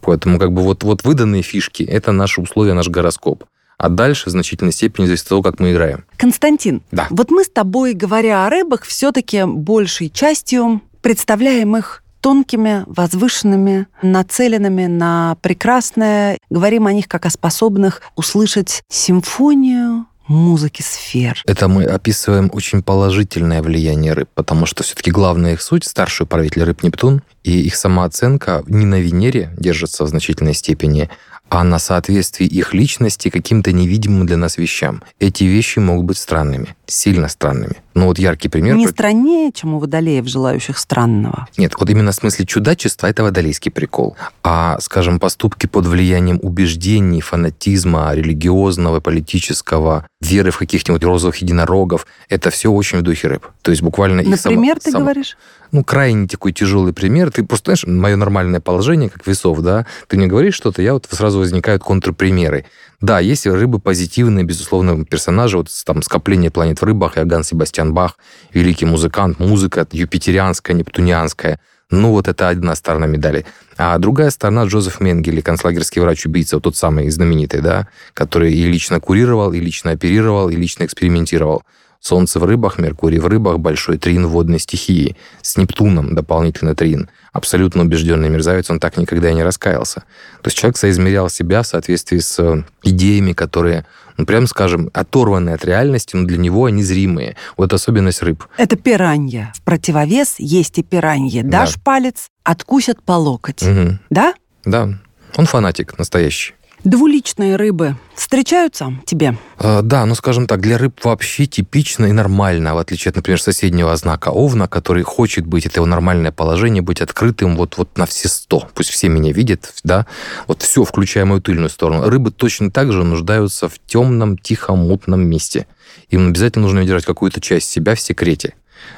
Поэтому 0.01 0.41
как 0.41 0.53
бы 0.53 0.63
вот, 0.63 0.83
вот 0.83 1.05
выданные 1.05 1.43
фишки– 1.43 1.83
это 1.89 2.11
наши 2.11 2.41
условия, 2.41 2.75
наш 2.75 2.89
гороскоп 2.89 3.45
а 3.79 3.89
дальше 3.89 4.29
в 4.29 4.33
значительной 4.33 4.73
степени 4.73 5.07
зависит 5.07 5.25
от 5.25 5.29
того, 5.29 5.43
как 5.43 5.61
мы 5.61 5.73
играем. 5.73 6.05
Константин, 6.17 6.83
да. 6.91 7.07
вот 7.11 7.31
мы 7.31 7.45
с 7.45 7.49
тобой, 7.49 7.95
говоря 7.95 8.47
о 8.47 8.51
рыбах, 8.51 8.83
все-таки 8.83 9.45
большей 9.45 10.09
частью 10.09 10.83
представляем 11.01 11.77
их 11.77 12.03
тонкими, 12.21 12.85
возвышенными, 12.87 13.89
нацеленными 14.01 14.87
на 14.87 15.37
прекрасное. 15.43 16.39
Говорим 16.49 16.87
о 16.87 16.93
них 16.93 17.09
как 17.09 17.27
о 17.27 17.31
способных 17.31 18.01
услышать 18.15 18.83
симфонию 18.89 20.07
музыки 20.29 20.83
сфер. 20.83 21.43
Это 21.47 21.69
мы 21.69 21.85
описываем 21.85 22.49
очень 22.53 22.83
положительное 22.83 23.61
влияние 23.61 24.13
рыб, 24.13 24.29
потому 24.35 24.67
что 24.67 24.83
все-таки 24.83 25.11
главная 25.11 25.55
их 25.55 25.63
суть, 25.63 25.85
старший 25.85 26.27
правитель 26.27 26.63
рыб 26.63 26.83
Нептун, 26.83 27.23
и 27.43 27.61
их 27.61 27.77
самооценка 27.77 28.63
не 28.67 28.87
на 28.87 29.01
Венере 29.01 29.53
держится 29.59 30.05
в 30.05 30.09
значительной 30.09 30.55
степени, 30.55 31.11
а 31.53 31.65
на 31.65 31.79
соответствии 31.79 32.47
их 32.47 32.73
личности 32.73 33.29
каким-то 33.29 33.73
невидимым 33.73 34.25
для 34.25 34.38
нас 34.38 34.57
вещам. 34.57 35.03
Эти 35.21 35.45
вещи 35.45 35.81
могут 35.81 36.07
быть 36.07 36.17
странными, 36.17 36.75
сильно 36.87 37.29
странными. 37.29 37.77
Ну 37.95 38.07
вот 38.07 38.19
яркий 38.19 38.49
пример. 38.49 38.77
Не 38.77 38.89
страннее, 38.89 39.53
чем 39.53 39.75
у 39.75 39.79
водолеев, 39.79 40.27
желающих 40.27 40.79
странного. 40.79 41.47
Нет, 41.57 41.75
вот 41.79 41.91
именно 41.91 42.13
в 42.13 42.15
смысле 42.15 42.47
чудачества 42.47 43.07
это 43.07 43.23
водолейский 43.23 43.71
прикол. 43.71 44.17
А, 44.43 44.79
скажем, 44.81 45.21
поступки 45.21 45.67
под 45.67 45.87
влиянием 45.87 46.39
убеждений, 46.43 47.21
фанатизма, 47.21 48.15
религиозного, 48.15 49.01
политического, 49.01 50.07
веры 50.21 50.51
в 50.51 50.59
каких-нибудь 50.59 51.05
розовых 51.05 51.37
единорогов, 51.37 52.07
это 52.29 52.51
все 52.51 52.71
очень 52.71 52.99
в 52.99 53.03
духе 53.03 53.29
рэп. 53.29 53.47
То 53.63 53.71
есть 53.71 53.83
буквально 53.83 54.23
Например, 54.23 54.39
Например, 54.45 54.81
ты 54.81 54.91
сам... 54.91 55.03
говоришь? 55.03 55.37
ну, 55.73 55.83
крайне 55.83 56.29
такой 56.29 56.53
тяжелый 56.53 56.93
пример. 56.93 57.31
Ты 57.33 57.45
просто, 57.45 57.75
знаешь, 57.75 57.87
мое 57.87 58.17
нормальное 58.17 58.61
положение, 58.61 59.09
как 59.09 59.27
весов, 59.27 59.61
да, 59.61 59.87
ты 60.07 60.17
мне 60.17 60.27
говоришь 60.27 60.55
что-то, 60.55 60.83
я 60.83 60.93
вот 60.93 61.09
сразу 61.11 61.39
возникают 61.39 61.83
контрпримеры. 61.83 62.67
Да, 63.03 63.19
есть 63.19 63.49
рыбы 63.49 63.81
позитивные, 63.81 64.45
безусловно, 64.45 65.05
персонажи, 65.05 65.57
вот 65.57 65.69
там 65.85 66.03
скопление 66.03 66.53
планет 66.53 66.81
в 66.81 66.85
рыбах, 66.85 67.19
Иоганн 67.19 67.43
Себастьян 67.43 67.93
Бах, 67.93 68.17
великий 68.53 68.87
музыкант, 68.87 69.41
музыка 69.41 69.85
юпитерианская, 69.91 70.77
нептунианская. 70.77 71.59
Ну, 71.91 72.11
вот 72.11 72.29
это 72.29 72.49
одна 72.49 72.77
сторона 72.77 73.07
медали. 73.07 73.45
А 73.77 73.99
другая 73.99 74.31
сторона 74.31 74.65
Джозеф 74.65 75.01
Менгеле, 75.01 75.43
концлагерский 75.43 76.01
врач-убийца, 76.01 76.57
вот 76.57 76.62
тот 76.62 76.77
самый 76.77 77.11
знаменитый, 77.11 77.61
да, 77.61 77.88
который 78.15 78.55
и 78.55 78.65
лично 78.67 79.01
курировал, 79.01 79.53
и 79.53 79.59
лично 79.59 79.91
оперировал, 79.91 80.49
и 80.49 80.55
лично 80.55 80.85
экспериментировал. 80.85 81.65
Солнце 82.03 82.41
в 82.41 82.45
рыбах, 82.45 82.79
Меркурий 82.79 83.21
в 83.21 83.29
рыбах, 83.29 83.61
большой 83.61 83.97
трин 83.97 84.27
водной 84.27 84.59
стихии. 84.59 85.17
С 85.41 85.57
Нептуном 85.57 86.17
дополнительно 86.17 86.75
трин. 86.75 87.09
Абсолютно 87.33 87.83
убежденный 87.83 88.29
мерзавец, 88.29 88.69
он 88.71 88.81
так 88.81 88.97
никогда 88.97 89.31
и 89.31 89.35
не 89.35 89.45
раскаялся. 89.45 90.01
То 90.43 90.49
есть 90.49 90.59
человек 90.59 90.77
соизмерял 90.77 91.31
себя 91.31 91.62
в 91.62 91.67
соответствии 91.69 92.19
с 92.19 92.41
э, 92.41 92.65
идеями, 92.83 93.35
которые, 93.35 93.87
ну, 94.17 94.27
прям 94.27 94.49
скажем, 94.49 94.91
оторваны 94.93 95.51
от 95.51 95.65
реальности, 95.65 96.17
но 96.17 96.27
для 96.27 96.38
него 96.38 96.65
они 96.65 96.83
зримые. 96.83 97.37
Вот 97.57 97.73
особенность 97.73 98.21
рыб. 98.23 98.47
Это 98.57 98.75
пиранья. 98.75 99.53
В 99.55 99.62
противовес 99.62 100.35
есть 100.38 100.79
и 100.79 100.83
пираньи. 100.83 101.43
Дашь 101.43 101.75
да. 101.75 101.81
палец, 101.85 102.27
откусят 102.43 103.01
по 103.01 103.12
локоть. 103.12 103.62
Угу. 103.62 103.99
Да? 104.11 104.35
Да. 104.65 104.88
Он 105.37 105.47
фанатик 105.47 105.97
настоящий. 105.99 106.55
Двуличные 106.85 107.55
рыбы 107.55 107.97
встречаются 108.16 108.92
тебе? 109.07 109.37
Э, 109.59 109.83
да, 109.83 110.05
ну 110.05 110.16
скажем 110.16 110.49
так, 110.49 110.61
для 110.61 110.79
рыб 110.79 111.05
вообще 111.05 111.47
типично 111.47 112.07
и 112.07 112.12
нормально, 112.12 112.75
в 112.75 112.79
отличие 112.79 113.11
от, 113.11 113.16
например, 113.16 113.40
соседнего 113.40 113.95
знака 113.97 114.31
Овна, 114.31 114.66
который 114.66 115.05
хочет 115.05 115.47
быть, 115.47 115.64
это 115.64 115.79
его 115.79 115.87
нормальное 115.87 116.33
положение, 116.33 116.83
быть 116.83 117.01
открытым 117.01 117.57
вот, 117.57 117.77
вот 117.77 117.97
на 117.97 118.07
все 118.07 118.29
сто. 118.29 118.68
Пусть 118.75 118.90
все 118.90 119.09
меня 119.09 119.33
видят, 119.33 119.73
да, 119.85 120.07
вот 120.49 120.62
все, 120.62 120.83
включая 120.83 121.25
мою 121.25 121.40
тыльную 121.40 121.71
сторону. 121.71 122.09
Рыбы 122.09 122.33
точно 122.33 122.73
так 122.73 122.92
же 122.92 123.05
нуждаются 123.05 123.68
в 123.68 123.79
темном, 123.87 124.37
тихом, 124.37 124.81
мутном 124.81 125.25
месте. 125.25 125.68
Им 126.11 126.29
обязательно 126.29 126.62
нужно 126.62 126.85
держать 126.85 127.05
какую-то 127.05 127.40
часть 127.40 127.71
себя 127.71 127.95
в 127.95 128.01
секрете. 128.01 128.55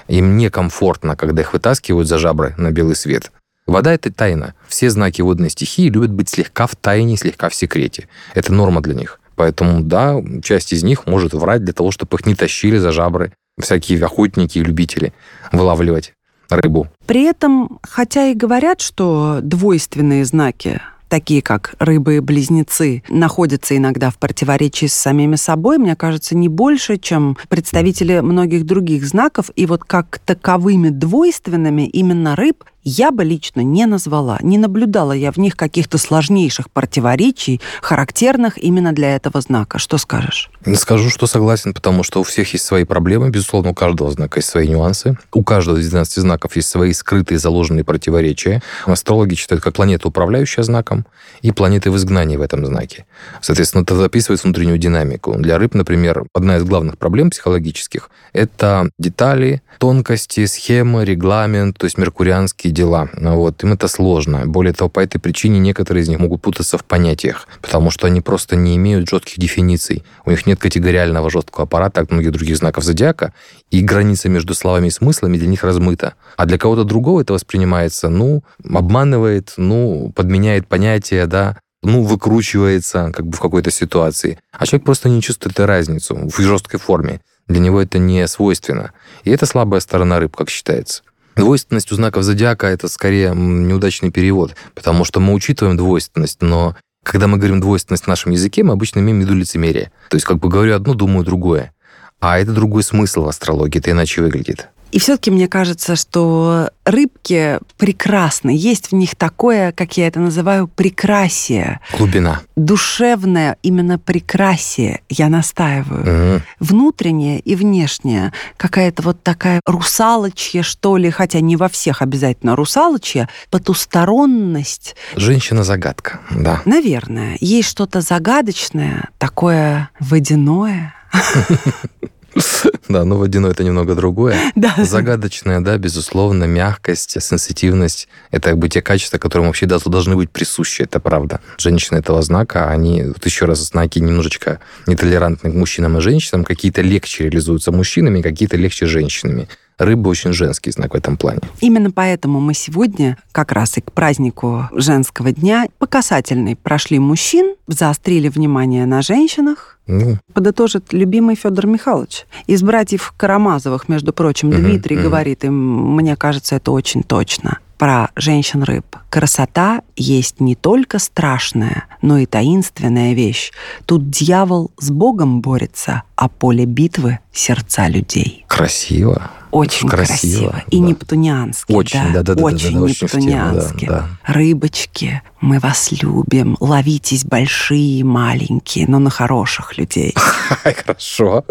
Им 0.08 0.38
некомфортно, 0.38 1.16
когда 1.16 1.42
их 1.42 1.52
вытаскивают 1.52 2.08
за 2.08 2.16
жабры 2.18 2.54
на 2.56 2.70
белый 2.70 2.96
свет. 2.96 3.30
Вода— 3.66 3.92
это 3.94 4.12
тайна. 4.12 4.54
Все 4.68 4.90
знаки 4.90 5.22
водной 5.22 5.50
стихии 5.50 5.88
любят 5.88 6.12
быть 6.12 6.28
слегка 6.28 6.66
в 6.66 6.76
тайне, 6.76 7.16
слегка 7.16 7.48
в 7.48 7.54
секрете. 7.54 8.08
Это 8.34 8.52
норма 8.52 8.82
для 8.82 8.94
них. 8.94 9.20
Поэтому, 9.36 9.82
да, 9.82 10.22
часть 10.42 10.72
из 10.72 10.84
них 10.84 11.06
может 11.06 11.32
врать 11.32 11.64
для 11.64 11.72
того, 11.72 11.90
чтобы 11.90 12.16
их 12.16 12.26
не 12.26 12.34
тащили 12.34 12.78
за 12.78 12.92
жабры 12.92 13.32
всякие 13.60 14.04
охотники 14.04 14.58
и 14.58 14.64
любители 14.64 15.12
вылавливать 15.52 16.12
рыбу. 16.50 16.88
При 17.06 17.24
этом, 17.24 17.78
хотя 17.82 18.26
и 18.26 18.34
говорят, 18.34 18.80
что 18.80 19.38
двойственные 19.42 20.24
знаки 20.24 20.80
такие 21.08 21.42
как 21.42 21.76
рыбы-близнецы, 21.78 23.04
находятся 23.08 23.76
иногда 23.76 24.10
в 24.10 24.18
противоречии 24.18 24.86
с 24.86 24.94
самими 24.94 25.36
собой, 25.36 25.78
мне 25.78 25.94
кажется, 25.94 26.34
не 26.34 26.48
больше, 26.48 26.96
чем 26.96 27.36
представители 27.48 28.18
многих 28.18 28.66
других 28.66 29.06
знаков. 29.06 29.50
И 29.54 29.66
вот 29.66 29.84
как 29.84 30.18
таковыми 30.18 30.88
двойственными 30.88 31.86
именно 31.86 32.34
рыб 32.34 32.64
я 32.84 33.10
бы 33.10 33.24
лично 33.24 33.60
не 33.60 33.86
назвала. 33.86 34.38
Не 34.42 34.58
наблюдала 34.58 35.12
я 35.12 35.32
в 35.32 35.38
них 35.38 35.56
каких-то 35.56 35.98
сложнейших 35.98 36.70
противоречий, 36.70 37.60
характерных 37.82 38.62
именно 38.62 38.92
для 38.92 39.16
этого 39.16 39.40
знака. 39.40 39.78
Что 39.78 39.98
скажешь? 39.98 40.50
Скажу, 40.76 41.10
что 41.10 41.26
согласен, 41.26 41.74
потому 41.74 42.02
что 42.02 42.20
у 42.20 42.22
всех 42.22 42.52
есть 42.52 42.64
свои 42.64 42.84
проблемы. 42.84 43.30
Безусловно, 43.30 43.70
у 43.70 43.74
каждого 43.74 44.10
знака 44.10 44.38
есть 44.38 44.48
свои 44.48 44.68
нюансы. 44.68 45.16
У 45.32 45.42
каждого 45.42 45.78
из 45.78 45.88
12 45.88 46.22
знаков 46.22 46.56
есть 46.56 46.68
свои 46.68 46.92
скрытые, 46.92 47.38
заложенные 47.38 47.84
противоречия. 47.84 48.62
Астрологи 48.86 49.34
считают 49.34 49.62
как 49.62 49.74
планета, 49.74 50.08
управляющая 50.08 50.62
знаком, 50.62 51.06
и 51.42 51.50
планеты 51.50 51.90
в 51.90 51.96
изгнании 51.96 52.36
в 52.36 52.42
этом 52.42 52.64
знаке. 52.66 53.06
Соответственно, 53.40 53.82
это 53.82 53.96
записывает 53.96 54.42
внутреннюю 54.44 54.78
динамику. 54.78 55.34
Для 55.38 55.58
рыб, 55.58 55.74
например, 55.74 56.24
одна 56.34 56.56
из 56.56 56.64
главных 56.64 56.98
проблем 56.98 57.30
психологических– 57.30 58.10
это 58.32 58.90
детали, 58.98 59.62
тонкости, 59.78 60.46
схемы, 60.46 61.04
регламент, 61.04 61.78
то 61.78 61.84
есть 61.84 61.98
меркурианские 61.98 62.72
дела. 62.74 63.08
Вот. 63.14 63.62
Им 63.64 63.72
это 63.72 63.88
сложно. 63.88 64.42
Более 64.46 64.74
того, 64.74 64.90
по 64.90 65.00
этой 65.00 65.18
причине 65.18 65.58
некоторые 65.58 66.02
из 66.02 66.08
них 66.08 66.18
могут 66.18 66.42
путаться 66.42 66.76
в 66.76 66.84
понятиях, 66.84 67.48
потому 67.62 67.90
что 67.90 68.06
они 68.06 68.20
просто 68.20 68.56
не 68.56 68.76
имеют 68.76 69.08
жестких 69.08 69.38
дефиниций. 69.38 70.04
У 70.26 70.30
них 70.30 70.46
нет 70.46 70.60
категориального 70.60 71.30
жесткого 71.30 71.64
аппарата, 71.64 72.02
как 72.02 72.10
многих 72.10 72.32
других 72.32 72.56
знаков 72.56 72.84
зодиака, 72.84 73.32
и 73.70 73.80
граница 73.80 74.28
между 74.28 74.54
словами 74.54 74.88
и 74.88 74.90
смыслами 74.90 75.38
для 75.38 75.48
них 75.48 75.64
размыта. 75.64 76.14
А 76.36 76.44
для 76.44 76.58
кого-то 76.58 76.84
другого 76.84 77.22
это 77.22 77.32
воспринимается, 77.32 78.08
ну, 78.08 78.42
обманывает, 78.62 79.54
ну, 79.56 80.12
подменяет 80.14 80.66
понятия, 80.66 81.26
да, 81.26 81.58
ну, 81.82 82.02
выкручивается 82.02 83.12
как 83.14 83.26
бы 83.26 83.36
в 83.36 83.40
какой-то 83.40 83.70
ситуации. 83.70 84.38
А 84.52 84.66
человек 84.66 84.84
просто 84.84 85.08
не 85.08 85.22
чувствует 85.22 85.60
разницу 85.60 86.16
в 86.16 86.40
жесткой 86.40 86.80
форме. 86.80 87.20
Для 87.46 87.60
него 87.60 87.80
это 87.80 87.98
не 87.98 88.26
свойственно. 88.26 88.92
И 89.22 89.30
это 89.30 89.44
слабая 89.44 89.80
сторона 89.80 90.18
рыб, 90.18 90.34
как 90.34 90.48
считается. 90.48 91.02
Двойственность 91.36 91.90
у 91.92 91.96
знаков 91.96 92.22
зодиака– 92.22 92.66
это 92.68 92.88
скорее 92.88 93.32
неудачный 93.34 94.10
перевод, 94.10 94.54
потому 94.74 95.04
что 95.04 95.20
мы 95.20 95.32
учитываем 95.34 95.76
двойственность, 95.76 96.42
но 96.42 96.76
когда 97.02 97.26
мы 97.26 97.38
говорим 97.38 97.60
двойственность 97.60 98.04
в 98.04 98.08
нашем 98.08 98.32
языке, 98.32 98.62
мы 98.62 98.72
обычно 98.72 99.00
имеем 99.00 99.18
в 99.18 99.22
виду 99.22 99.34
лицемерие. 99.34 99.92
То 100.08 100.16
есть 100.16 100.26
как 100.26 100.38
бы 100.38 100.48
говорю 100.48 100.74
одно, 100.74 100.94
думаю 100.94 101.24
другое. 101.24 101.72
А 102.20 102.38
это 102.38 102.52
другой 102.52 102.82
смысл 102.82 103.24
в 103.24 103.28
астрологии, 103.28 103.78
это 103.78 103.90
иначе 103.90 104.22
выглядит. 104.22 104.68
И 104.94 105.00
все-таки 105.00 105.32
мне 105.32 105.48
кажется, 105.48 105.96
что 105.96 106.70
рыбки 106.84 107.58
прекрасны. 107.78 108.50
Есть 108.56 108.92
в 108.92 108.94
них 108.94 109.16
такое, 109.16 109.72
как 109.72 109.96
я 109.96 110.06
это 110.06 110.20
называю, 110.20 110.68
прекрасие. 110.68 111.80
Глубина. 111.98 112.42
Душевное 112.54 113.56
именно 113.64 113.98
прекрасие, 113.98 115.00
я 115.08 115.28
настаиваю. 115.28 116.36
Угу. 116.36 116.42
Внутреннее 116.60 117.40
и 117.40 117.56
внешнее. 117.56 118.32
Какая-то 118.56 119.02
вот 119.02 119.20
такая 119.20 119.60
русалочья, 119.66 120.62
что 120.62 120.96
ли, 120.96 121.10
хотя 121.10 121.40
не 121.40 121.56
во 121.56 121.68
всех 121.68 122.00
обязательно 122.00 122.54
русалочья, 122.54 123.28
потусторонность. 123.50 124.94
Женщина-загадка, 125.16 126.20
да. 126.30 126.62
Наверное. 126.66 127.36
Есть 127.40 127.68
что-то 127.68 128.00
загадочное, 128.00 129.08
такое 129.18 129.90
водяное. 129.98 130.94
Да, 132.88 133.04
но 133.04 133.16
водяной 133.16 133.52
это 133.52 133.64
немного 133.64 133.94
другое. 133.94 134.36
Да. 134.54 134.74
Загадочная, 134.78 135.60
да, 135.60 135.76
безусловно, 135.78 136.44
мягкость, 136.44 137.20
сенситивность. 137.20 138.08
Это 138.30 138.50
как 138.50 138.58
бы 138.58 138.68
те 138.68 138.82
качества, 138.82 139.18
которые 139.18 139.46
вообще 139.46 139.66
должны 139.66 140.16
быть 140.16 140.30
присущи, 140.30 140.82
это 140.82 141.00
правда. 141.00 141.40
Женщины 141.58 141.98
этого 141.98 142.22
знака, 142.22 142.70
они, 142.70 143.02
вот 143.02 143.24
еще 143.24 143.46
раз, 143.46 143.58
знаки 143.60 143.98
немножечко 143.98 144.60
нетолерантны 144.86 145.50
к 145.50 145.54
мужчинам 145.54 145.98
и 145.98 146.00
женщинам, 146.00 146.44
какие-то 146.44 146.82
легче 146.82 147.24
реализуются 147.24 147.72
мужчинами, 147.72 148.22
какие-то 148.22 148.56
легче 148.56 148.86
женщинами. 148.86 149.48
Рыба 149.78 150.08
очень 150.08 150.32
женский 150.32 150.70
знак 150.70 150.94
в 150.94 150.96
этом 150.96 151.16
плане. 151.16 151.40
Именно 151.60 151.90
поэтому 151.90 152.40
мы 152.40 152.54
сегодня, 152.54 153.18
как 153.32 153.52
раз 153.52 153.76
и 153.76 153.80
к 153.80 153.92
празднику 153.92 154.68
женского 154.72 155.32
дня, 155.32 155.66
по 155.78 155.86
касательной 155.86 156.56
прошли 156.56 156.98
мужчин, 156.98 157.54
заострили 157.66 158.28
внимание 158.28 158.86
на 158.86 159.02
женщинах, 159.02 159.78
Ну, 159.86 160.18
подытожит 160.32 160.92
любимый 160.92 161.34
Федор 161.36 161.66
Михайлович. 161.66 162.24
Из 162.46 162.62
братьев 162.62 163.12
Карамазовых, 163.16 163.88
между 163.88 164.12
прочим, 164.12 164.48
Мгм, 164.48 164.62
Дмитрий 164.62 164.96
мгм. 164.96 165.04
говорит, 165.04 165.44
и 165.44 165.48
мне 165.50 166.16
кажется, 166.16 166.56
это 166.56 166.70
очень 166.72 167.02
точно, 167.02 167.58
про 167.76 168.08
женщин-рыб. 168.16 168.84
Красота 169.10 169.82
есть 169.96 170.40
не 170.40 170.54
только 170.54 170.98
страшная, 170.98 171.84
но 172.00 172.18
и 172.18 172.26
таинственная 172.26 173.12
вещь. 173.14 173.52
Тут 173.84 174.08
дьявол 174.10 174.70
с 174.78 174.90
Богом 174.90 175.40
борется, 175.40 176.02
а 176.16 176.28
поле 176.28 176.64
битвы— 176.64 177.18
сердца 177.32 177.88
людей. 177.88 178.43
Красиво. 178.54 179.30
Очень 179.50 179.88
Красиво, 179.88 180.50
красиво. 180.50 180.62
И 180.70 180.80
да. 180.80 180.86
нептуниански. 180.86 181.72
Очень, 181.72 182.00
да, 182.00 182.06
Очень 182.06 182.12
да-да, 182.24 182.42
очень 182.42 182.68
тему, 182.70 182.86
да, 182.86 182.92
нептуниански. 182.92 183.86
да. 183.86 184.08
Рыбочки, 184.26 185.22
мы 185.40 185.60
вас 185.60 185.92
любим. 185.92 186.56
Ловитесь 186.58 187.24
большие 187.24 188.02
маленькие, 188.04 188.86
но 188.88 188.98
на 188.98 189.10
хороших 189.10 189.78
людей. 189.78 190.12
Хорошо. 190.84 191.44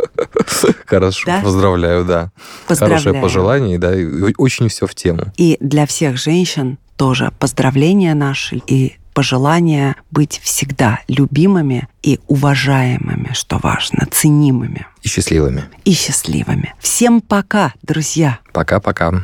Хорошо. 0.85 1.23
Да? 1.25 1.41
Поздравляю, 1.41 2.03
да. 2.03 2.31
Хорошее 2.67 3.21
пожелание, 3.21 3.77
да, 3.79 3.93
очень 4.37 4.67
все 4.67 4.85
в 4.85 4.93
тему. 4.95 5.31
И 5.37 5.57
для 5.61 5.85
всех 5.85 6.17
женщин 6.17 6.77
тоже 6.97 7.31
поздравления 7.39 8.15
наши 8.15 8.61
и 8.67 8.97
пожелания 9.13 9.95
быть 10.11 10.39
всегда 10.43 10.99
любимыми 11.07 11.87
и 12.01 12.19
уважаемыми, 12.27 13.31
что 13.33 13.59
важно, 13.61 14.07
ценимыми 14.11 14.85
И 15.01 15.07
счастливыми. 15.07 15.63
и 15.85 15.93
счастливыми. 15.93 16.73
Всем 16.79 17.21
пока, 17.21 17.73
друзья! 17.81 18.39
Пока-пока. 18.51 19.23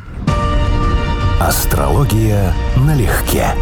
Астрология 1.40 2.54
налегке. 2.76 3.54